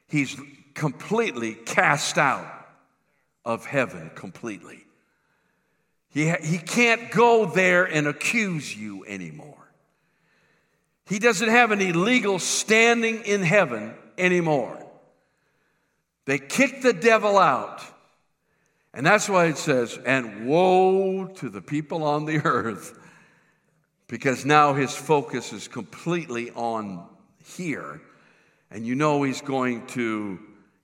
he's 0.07 0.37
completely 0.75 1.55
cast 1.55 2.19
out 2.19 2.47
of 3.45 3.67
heaven 3.67 4.11
completely. 4.15 4.85
He, 6.11 6.31
he 6.43 6.59
can't 6.59 7.11
go 7.11 7.47
there 7.47 7.85
and 7.85 8.07
accuse 8.07 8.75
you 8.75 9.05
anymore. 9.07 9.55
He 11.07 11.19
doesn't 11.19 11.49
have 11.49 11.73
any 11.73 11.93
legal 11.93 12.39
standing 12.39 13.23
in 13.25 13.43
heaven 13.43 13.95
anymore. 14.17 14.79
They 16.27 16.39
kicked 16.39 16.83
the 16.83 16.93
devil 16.93 17.39
out, 17.39 17.83
And 18.93 19.07
that's 19.07 19.29
why 19.29 19.47
it 19.47 19.57
says, 19.57 19.99
and 20.05 20.47
woe 20.47 21.27
to 21.27 21.49
the 21.49 21.63
people 21.63 22.05
on 22.05 22.27
the 22.27 22.39
earth, 22.45 22.99
because 24.09 24.45
now 24.45 24.75
his 24.75 24.95
focus 24.95 25.53
is 25.53 25.69
completely 25.69 26.51
on 26.51 27.07
here. 27.57 28.01
And 28.71 28.87
you 28.87 28.95
know 28.95 29.23
he's 29.23 29.41
going 29.41 29.87
to 29.89 30.39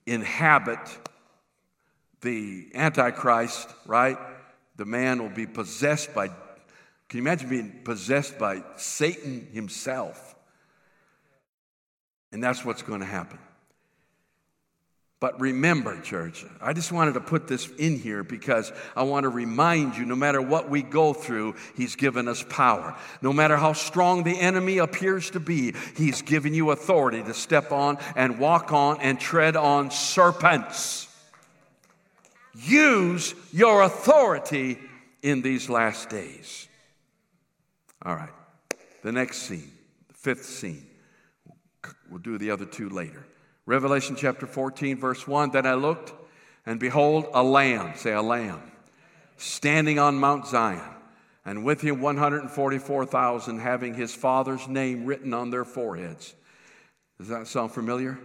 inhabit 0.05 0.79
the 2.21 2.71
Antichrist, 2.73 3.69
right? 3.85 4.17
The 4.77 4.85
man 4.85 5.21
will 5.21 5.29
be 5.29 5.45
possessed 5.45 6.13
by, 6.13 6.27
can 6.27 6.35
you 7.13 7.19
imagine 7.19 7.49
being 7.49 7.81
possessed 7.83 8.37
by 8.39 8.63
Satan 8.77 9.47
himself? 9.51 10.35
And 12.31 12.43
that's 12.43 12.65
what's 12.65 12.81
going 12.81 12.99
to 12.99 13.05
happen. 13.05 13.39
But 15.21 15.39
remember, 15.39 15.99
church, 16.01 16.45
I 16.61 16.73
just 16.73 16.91
wanted 16.91 17.13
to 17.13 17.21
put 17.21 17.47
this 17.47 17.69
in 17.77 17.97
here 17.97 18.21
because 18.21 18.73
I 18.97 19.03
want 19.03 19.23
to 19.23 19.29
remind 19.29 19.95
you 19.95 20.05
no 20.05 20.15
matter 20.15 20.41
what 20.41 20.69
we 20.69 20.81
go 20.81 21.13
through, 21.13 21.55
He's 21.75 21.95
given 21.95 22.27
us 22.27 22.43
power. 22.43 22.95
No 23.21 23.31
matter 23.31 23.55
how 23.55 23.73
strong 23.73 24.23
the 24.23 24.37
enemy 24.37 24.79
appears 24.79 25.29
to 25.31 25.39
be, 25.39 25.73
He's 25.95 26.21
given 26.21 26.53
you 26.53 26.71
authority 26.71 27.23
to 27.23 27.33
step 27.33 27.71
on 27.71 27.97
and 28.15 28.39
walk 28.39 28.73
on 28.73 28.99
and 28.99 29.17
tread 29.17 29.55
on 29.55 29.89
serpents. 29.89 31.07
Use 32.53 33.35
your 33.53 33.83
authority 33.83 34.79
in 35.23 35.41
these 35.41 35.69
last 35.69 36.09
days. 36.09 36.67
All 38.01 38.15
right, 38.15 38.29
the 39.01 39.13
next 39.13 39.43
scene, 39.43 39.71
the 40.09 40.13
fifth 40.13 40.45
scene. 40.45 40.85
We'll 42.09 42.19
do 42.19 42.37
the 42.37 42.51
other 42.51 42.65
two 42.65 42.89
later. 42.89 43.25
Revelation 43.65 44.15
chapter 44.15 44.45
14, 44.45 44.97
verse 44.97 45.27
1 45.27 45.51
Then 45.51 45.65
I 45.65 45.73
looked, 45.73 46.13
and 46.65 46.79
behold, 46.79 47.27
a 47.33 47.43
lamb, 47.43 47.93
say 47.95 48.13
a 48.13 48.21
lamb, 48.21 48.61
standing 49.37 49.97
on 49.97 50.15
Mount 50.15 50.47
Zion, 50.47 50.81
and 51.45 51.65
with 51.65 51.81
him 51.81 51.99
144,000 52.01 53.59
having 53.59 53.95
his 53.95 54.13
father's 54.13 54.67
name 54.67 55.05
written 55.05 55.33
on 55.33 55.49
their 55.49 55.65
foreheads. 55.65 56.35
Does 57.17 57.29
that 57.29 57.47
sound 57.47 57.71
familiar? 57.71 58.19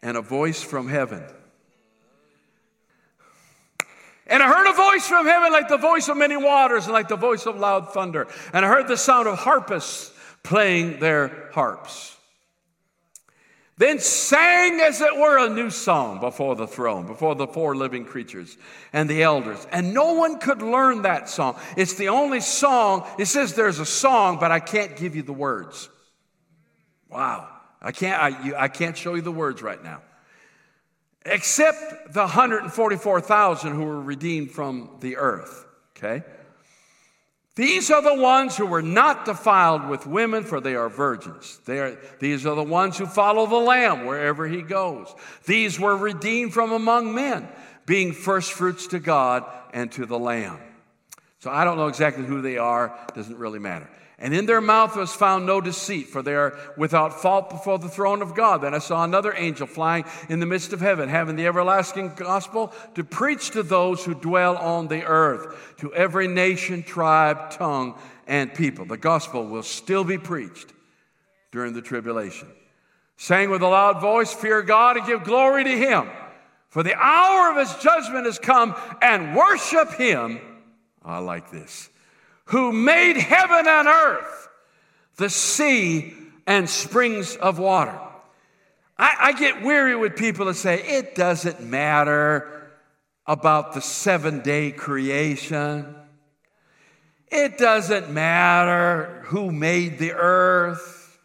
And 0.00 0.16
a 0.16 0.22
voice 0.22 0.62
from 0.62 0.88
heaven. 0.88 1.24
And 4.28 4.42
I 4.42 4.46
heard 4.46 4.70
a 4.70 4.74
voice 4.74 5.08
from 5.08 5.26
heaven 5.26 5.50
like 5.50 5.68
the 5.68 5.78
voice 5.78 6.08
of 6.08 6.16
many 6.16 6.36
waters 6.36 6.84
and 6.84 6.92
like 6.92 7.08
the 7.08 7.16
voice 7.16 7.46
of 7.46 7.58
loud 7.58 7.92
thunder. 7.92 8.28
And 8.52 8.64
I 8.64 8.68
heard 8.68 8.86
the 8.86 8.96
sound 8.96 9.26
of 9.26 9.38
harpists 9.38 10.12
playing 10.42 11.00
their 11.00 11.48
harps 11.52 12.17
then 13.78 14.00
sang, 14.00 14.80
as 14.80 15.00
it 15.00 15.16
were, 15.16 15.38
a 15.38 15.48
new 15.48 15.70
song 15.70 16.18
before 16.18 16.56
the 16.56 16.66
throne, 16.66 17.06
before 17.06 17.36
the 17.36 17.46
four 17.46 17.76
living 17.76 18.04
creatures 18.04 18.58
and 18.92 19.08
the 19.08 19.22
elders. 19.22 19.66
And 19.70 19.94
no 19.94 20.14
one 20.14 20.40
could 20.40 20.62
learn 20.62 21.02
that 21.02 21.28
song. 21.28 21.56
It's 21.76 21.94
the 21.94 22.08
only 22.08 22.40
song, 22.40 23.06
it 23.18 23.26
says 23.26 23.54
there's 23.54 23.78
a 23.78 23.86
song, 23.86 24.38
but 24.40 24.50
I 24.50 24.58
can't 24.58 24.96
give 24.96 25.14
you 25.14 25.22
the 25.22 25.32
words. 25.32 25.88
Wow. 27.08 27.48
I 27.80 27.92
can't, 27.92 28.20
I, 28.20 28.44
you, 28.44 28.56
I 28.56 28.66
can't 28.66 28.96
show 28.96 29.14
you 29.14 29.22
the 29.22 29.30
words 29.30 29.62
right 29.62 29.82
now. 29.82 30.02
Except 31.24 32.12
the 32.12 32.22
144,000 32.22 33.74
who 33.74 33.84
were 33.84 34.00
redeemed 34.00 34.50
from 34.50 34.96
the 35.00 35.18
earth, 35.18 35.66
okay? 35.96 36.24
These 37.58 37.90
are 37.90 38.00
the 38.00 38.14
ones 38.14 38.56
who 38.56 38.66
were 38.66 38.82
not 38.82 39.24
defiled 39.24 39.88
with 39.88 40.06
women, 40.06 40.44
for 40.44 40.60
they 40.60 40.76
are 40.76 40.88
virgins. 40.88 41.58
They 41.64 41.80
are, 41.80 41.98
these 42.20 42.46
are 42.46 42.54
the 42.54 42.62
ones 42.62 42.96
who 42.96 43.04
follow 43.04 43.46
the 43.46 43.56
Lamb 43.56 44.06
wherever 44.06 44.46
he 44.46 44.62
goes. 44.62 45.12
These 45.44 45.80
were 45.80 45.96
redeemed 45.96 46.54
from 46.54 46.70
among 46.70 47.16
men, 47.16 47.48
being 47.84 48.12
firstfruits 48.12 48.86
to 48.86 49.00
God 49.00 49.44
and 49.74 49.90
to 49.90 50.06
the 50.06 50.16
Lamb. 50.16 50.60
So 51.40 51.50
I 51.50 51.64
don't 51.64 51.76
know 51.76 51.88
exactly 51.88 52.24
who 52.24 52.42
they 52.42 52.58
are, 52.58 52.96
doesn't 53.16 53.38
really 53.38 53.58
matter. 53.58 53.90
And 54.20 54.34
in 54.34 54.46
their 54.46 54.60
mouth 54.60 54.96
was 54.96 55.12
found 55.12 55.46
no 55.46 55.60
deceit, 55.60 56.08
for 56.08 56.22
they 56.22 56.34
are 56.34 56.58
without 56.76 57.22
fault 57.22 57.50
before 57.50 57.78
the 57.78 57.88
throne 57.88 58.20
of 58.20 58.34
God. 58.34 58.62
Then 58.62 58.74
I 58.74 58.78
saw 58.78 59.04
another 59.04 59.32
angel 59.36 59.68
flying 59.68 60.04
in 60.28 60.40
the 60.40 60.46
midst 60.46 60.72
of 60.72 60.80
heaven, 60.80 61.08
having 61.08 61.36
the 61.36 61.46
everlasting 61.46 62.14
gospel 62.16 62.72
to 62.96 63.04
preach 63.04 63.50
to 63.50 63.62
those 63.62 64.04
who 64.04 64.14
dwell 64.14 64.56
on 64.56 64.88
the 64.88 65.04
earth, 65.04 65.76
to 65.78 65.94
every 65.94 66.26
nation, 66.26 66.82
tribe, 66.82 67.50
tongue, 67.50 67.96
and 68.26 68.52
people. 68.52 68.84
The 68.84 68.96
gospel 68.96 69.46
will 69.46 69.62
still 69.62 70.02
be 70.02 70.18
preached 70.18 70.72
during 71.52 71.72
the 71.72 71.82
tribulation. 71.82 72.48
Saying 73.18 73.50
with 73.50 73.62
a 73.62 73.68
loud 73.68 74.00
voice, 74.00 74.32
Fear 74.32 74.62
God 74.62 74.96
and 74.96 75.06
give 75.06 75.22
glory 75.22 75.62
to 75.62 75.78
Him, 75.78 76.10
for 76.68 76.82
the 76.82 76.96
hour 76.96 77.52
of 77.52 77.56
His 77.68 77.82
judgment 77.82 78.26
has 78.26 78.40
come, 78.40 78.74
and 79.00 79.36
worship 79.36 79.92
Him. 79.92 80.40
I 81.04 81.18
like 81.18 81.52
this 81.52 81.88
who 82.48 82.72
made 82.72 83.16
heaven 83.16 83.66
and 83.66 83.88
earth, 83.88 84.48
the 85.16 85.28
sea 85.28 86.14
and 86.46 86.68
springs 86.68 87.36
of 87.36 87.58
water. 87.58 87.98
I, 88.96 89.16
I 89.20 89.32
get 89.32 89.62
weary 89.62 89.94
with 89.94 90.16
people 90.16 90.46
that 90.46 90.54
say 90.54 90.82
it 90.82 91.14
doesn't 91.14 91.60
matter 91.60 92.70
about 93.26 93.74
the 93.74 93.82
seven 93.82 94.40
day 94.40 94.70
creation. 94.70 95.94
It 97.30 97.58
doesn't 97.58 98.10
matter 98.10 99.24
who 99.26 99.52
made 99.52 99.98
the 99.98 100.12
earth. 100.12 101.18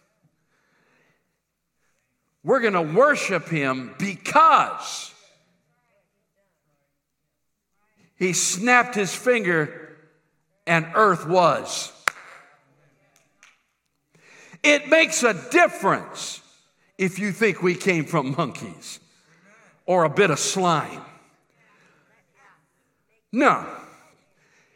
We're 2.44 2.60
going 2.60 2.74
to 2.74 2.82
worship 2.82 3.48
him 3.48 3.96
because 3.98 5.14
he 8.18 8.34
snapped 8.34 8.96
his 8.96 9.16
finger 9.16 9.83
and 10.66 10.88
earth 10.96 11.28
was. 11.28 11.92
It 14.64 14.88
makes 14.88 15.24
a 15.24 15.34
difference 15.52 16.42
if 16.98 17.20
you 17.20 17.32
think 17.32 17.62
we 17.62 17.76
came 17.76 18.06
from 18.06 18.36
monkeys 18.38 19.00
or 19.86 20.06
a 20.06 20.10
bit 20.10 20.32
of 20.32 20.40
slime. 20.40 21.02
No. 23.32 23.66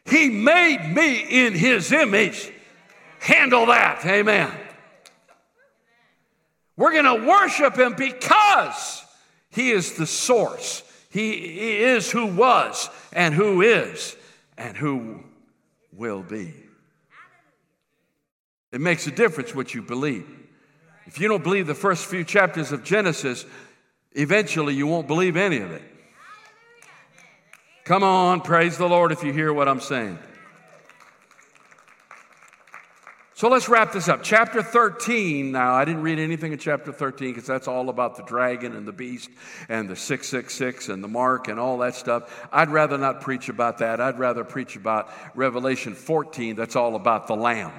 He 0.06 0.30
made 0.30 0.94
me 0.94 1.46
in 1.46 1.54
his 1.54 1.92
image. 1.92 2.52
Handle 3.20 3.68
that. 3.68 4.06
Amen. 4.06 4.52
We're 6.76 6.92
going 6.92 7.22
to 7.22 7.28
worship 7.28 7.78
him 7.78 7.96
because 7.98 9.04
he 9.50 9.72
is 9.72 9.94
the 9.94 10.06
source. 10.06 10.84
He, 11.10 11.32
he 11.32 11.78
is 11.80 12.12
who 12.12 12.28
was 12.28 12.90
and 13.12 13.34
who 13.34 13.62
is 13.62 14.16
and 14.58 14.78
who 14.78 15.24
will 15.94 16.24
be. 16.24 16.54
It 18.72 18.82
makes 18.82 19.08
a 19.08 19.12
difference 19.12 19.56
what 19.56 19.74
you 19.74 19.82
believe. 19.82 20.28
If 21.06 21.20
you 21.20 21.28
don't 21.28 21.44
believe 21.44 21.68
the 21.68 21.76
first 21.76 22.06
few 22.06 22.24
chapters 22.24 22.72
of 22.72 22.84
Genesis, 22.84 23.46
eventually 24.12 24.74
you 24.74 24.88
won't 24.88 25.08
believe 25.08 25.38
any 25.38 25.60
of 25.60 25.72
it. 25.72 25.82
Come 27.86 28.04
on, 28.04 28.42
praise 28.42 28.78
the 28.78 28.90
Lord 28.90 29.14
if 29.14 29.24
you 29.24 29.32
hear 29.32 29.54
what 29.54 29.70
I'm 29.70 29.80
saying. 29.80 30.20
So 33.38 33.50
let's 33.50 33.70
wrap 33.70 33.92
this 33.92 34.10
up. 34.10 34.24
Chapter 34.24 34.64
13. 34.64 35.52
Now, 35.52 35.76
I 35.76 35.86
didn't 35.86 36.02
read 36.02 36.18
anything 36.18 36.54
in 36.54 36.58
chapter 36.58 36.92
13 36.92 37.30
because 37.30 37.46
that's 37.46 37.68
all 37.68 37.90
about 37.90 38.16
the 38.16 38.24
dragon 38.24 38.76
and 38.76 38.88
the 38.88 38.92
beast 38.92 39.30
and 39.70 39.88
the 39.88 39.96
666 39.96 40.90
and 40.90 41.04
the 41.04 41.08
mark 41.08 41.48
and 41.48 41.60
all 41.60 41.78
that 41.78 41.94
stuff. 41.94 42.48
I'd 42.52 42.72
rather 42.72 42.98
not 42.98 43.22
preach 43.22 43.48
about 43.48 43.78
that. 43.78 44.02
I'd 44.02 44.18
rather 44.18 44.44
preach 44.44 44.76
about 44.76 45.12
Revelation 45.36 45.94
14. 45.94 46.56
That's 46.56 46.76
all 46.76 46.96
about 46.96 47.28
the 47.28 47.36
Lamb. 47.36 47.74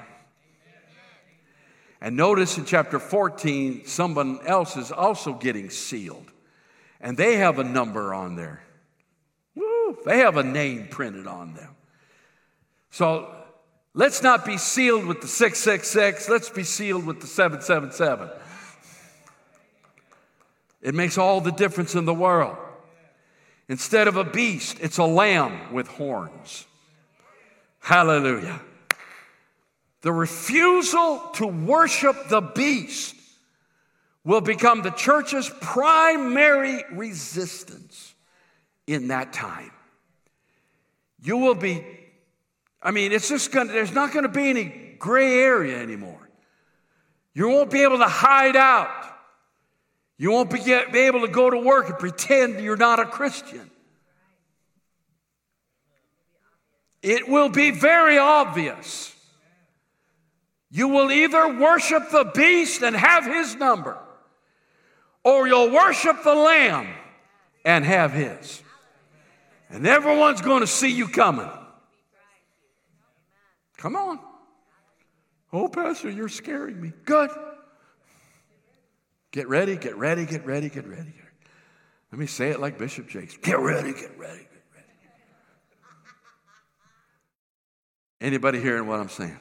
And 2.01 2.16
notice 2.16 2.57
in 2.57 2.64
chapter 2.64 3.01
14, 3.01 3.85
someone 3.85 4.38
else 4.47 4.77
is 4.77 4.92
also 4.92 5.33
getting 5.33 5.71
sealed. 5.71 6.31
And 7.01 7.16
they 7.16 7.38
have 7.38 7.59
a 7.59 7.64
number 7.64 8.14
on 8.14 8.37
there. 8.37 8.62
Woo, 9.57 9.99
they 10.07 10.18
have 10.18 10.37
a 10.37 10.44
name 10.44 10.87
printed 10.87 11.27
on 11.27 11.55
them. 11.55 11.75
So 12.90 13.35
Let's 13.98 14.22
not 14.22 14.44
be 14.44 14.58
sealed 14.58 15.06
with 15.06 15.22
the 15.22 15.26
666, 15.26 16.28
let's 16.28 16.48
be 16.48 16.62
sealed 16.62 17.04
with 17.04 17.20
the 17.20 17.26
777. 17.26 18.30
It 20.80 20.94
makes 20.94 21.18
all 21.18 21.40
the 21.40 21.50
difference 21.50 21.96
in 21.96 22.04
the 22.04 22.14
world. 22.14 22.56
Instead 23.68 24.06
of 24.06 24.16
a 24.16 24.22
beast, 24.22 24.76
it's 24.80 24.98
a 24.98 25.04
lamb 25.04 25.74
with 25.74 25.88
horns. 25.88 26.64
Hallelujah. 27.80 28.61
The 30.02 30.12
refusal 30.12 31.18
to 31.34 31.48
worship 31.48 32.28
the 32.28 32.40
beast 32.40 33.16
will 34.22 34.40
become 34.40 34.82
the 34.82 34.92
church's 34.92 35.50
primary 35.61 36.84
resistance 36.92 38.14
in 38.87 39.08
that 39.08 39.32
time. 39.32 39.72
You 41.20 41.38
will 41.38 41.56
be 41.56 41.84
I 42.83 42.91
mean, 42.91 43.12
it's 43.12 43.29
just 43.29 43.53
going 43.53 43.67
to, 43.67 43.73
there's 43.73 43.93
not 43.93 44.12
going 44.12 44.25
to 44.25 44.29
be 44.29 44.51
any 44.51 44.97
gray 44.99 45.41
area 45.41 45.79
anymore. 45.81 46.31
You 47.35 47.49
won't 47.49 47.71
be 47.71 47.83
able 47.83 47.99
to 47.99 48.07
hide 48.07 48.57
out. 48.57 49.05
You 50.17 50.33
won't 50.33 50.51
be, 50.51 50.59
get, 50.59 50.93
be 50.93 51.01
able 51.01 51.21
to 51.21 51.29
go 51.29 51.51
to 51.51 51.59
work 51.59 51.88
and 51.88 51.99
pretend 51.99 52.61
you're 52.61 52.77
not 52.77 52.99
a 52.99 53.05
Christian. 53.05 53.71
it 57.03 57.29
will 57.29 57.49
be 57.49 57.71
very 57.71 58.19
obvious. 58.19 59.14
You 60.71 60.88
will 60.88 61.11
either 61.11 61.59
worship 61.59 62.11
the 62.11 62.31
beast 62.35 62.83
and 62.83 62.95
have 62.95 63.25
his 63.25 63.55
number, 63.55 63.99
or 65.25 65.49
you'll 65.49 65.71
worship 65.71 66.23
the 66.25 66.35
lamb 66.35 66.88
and 67.64 67.85
have 67.85 68.12
his. 68.12 68.62
And 69.71 69.87
everyone's 69.87 70.41
going 70.41 70.61
to 70.61 70.67
see 70.67 70.91
you 70.91 71.09
coming. 71.09 71.49
Come 73.79 73.97
on. 73.97 74.19
Oh, 75.53 75.69
Pastor, 75.69 76.11
you're 76.11 76.29
scaring 76.29 76.79
me. 76.81 76.93
Good. 77.07 77.31
Get 79.31 79.49
ready, 79.49 79.77
get 79.77 79.97
ready, 79.97 80.27
get 80.27 80.45
ready, 80.45 80.69
get 80.69 80.87
ready. 80.87 81.14
Let 82.12 82.19
me 82.19 82.27
say 82.27 82.51
it 82.51 82.61
like 82.61 82.77
Bishop 82.77 83.09
Jakes. 83.09 83.37
Get 83.38 83.59
ready, 83.59 83.93
get 83.93 84.19
ready, 84.19 84.41
get 84.41 84.64
ready. 84.75 84.87
Anybody 88.21 88.61
hearing 88.61 88.87
what 88.87 89.01
I'm 89.01 89.09
saying? 89.09 89.38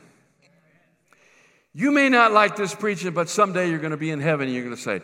You 1.73 1.91
may 1.91 2.09
not 2.09 2.31
like 2.31 2.55
this 2.55 2.75
preaching, 2.75 3.13
but 3.13 3.29
someday 3.29 3.69
you're 3.69 3.79
going 3.79 3.91
to 3.91 3.97
be 3.97 4.11
in 4.11 4.19
heaven 4.19 4.47
and 4.47 4.55
you're 4.55 4.63
going 4.63 4.75
to 4.75 4.81
say, 4.81 5.01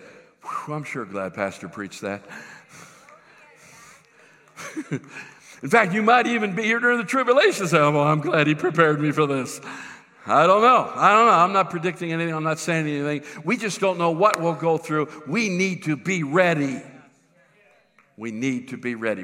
I'm 0.68 0.84
sure 0.84 1.06
glad 1.06 1.34
Pastor 1.34 1.70
preached 1.70 2.02
that. 2.02 2.24
in 5.64 5.70
fact, 5.70 5.94
you 5.94 6.04
might 6.04 6.28
even 6.28 6.54
be 6.54 6.64
here 6.64 6.80
during 6.80 6.98
the 6.98 7.06
tribulation 7.06 7.68
say, 7.68 7.78
oh, 7.78 7.92
well, 7.92 8.04
I'm 8.04 8.20
glad 8.20 8.48
he 8.48 8.54
prepared 8.54 9.00
me 9.00 9.12
for 9.12 9.26
this. 9.26 9.62
I 10.26 10.46
don't 10.46 10.62
know. 10.62 10.92
I 10.94 11.14
don't 11.14 11.26
know. 11.26 11.32
I'm 11.32 11.54
not 11.54 11.70
predicting 11.70 12.12
anything. 12.12 12.34
I'm 12.34 12.44
not 12.44 12.60
saying 12.60 12.86
anything. 12.86 13.24
We 13.46 13.56
just 13.56 13.80
don't 13.80 13.98
know 13.98 14.12
what 14.12 14.42
we'll 14.42 14.54
go 14.56 14.78
through. 14.78 15.08
We 15.26 15.48
need 15.48 15.84
to 15.84 15.96
be 15.96 16.24
ready. 16.24 16.82
We 18.18 18.32
need 18.32 18.70
to 18.70 18.78
be 18.78 18.96
ready. 18.96 19.12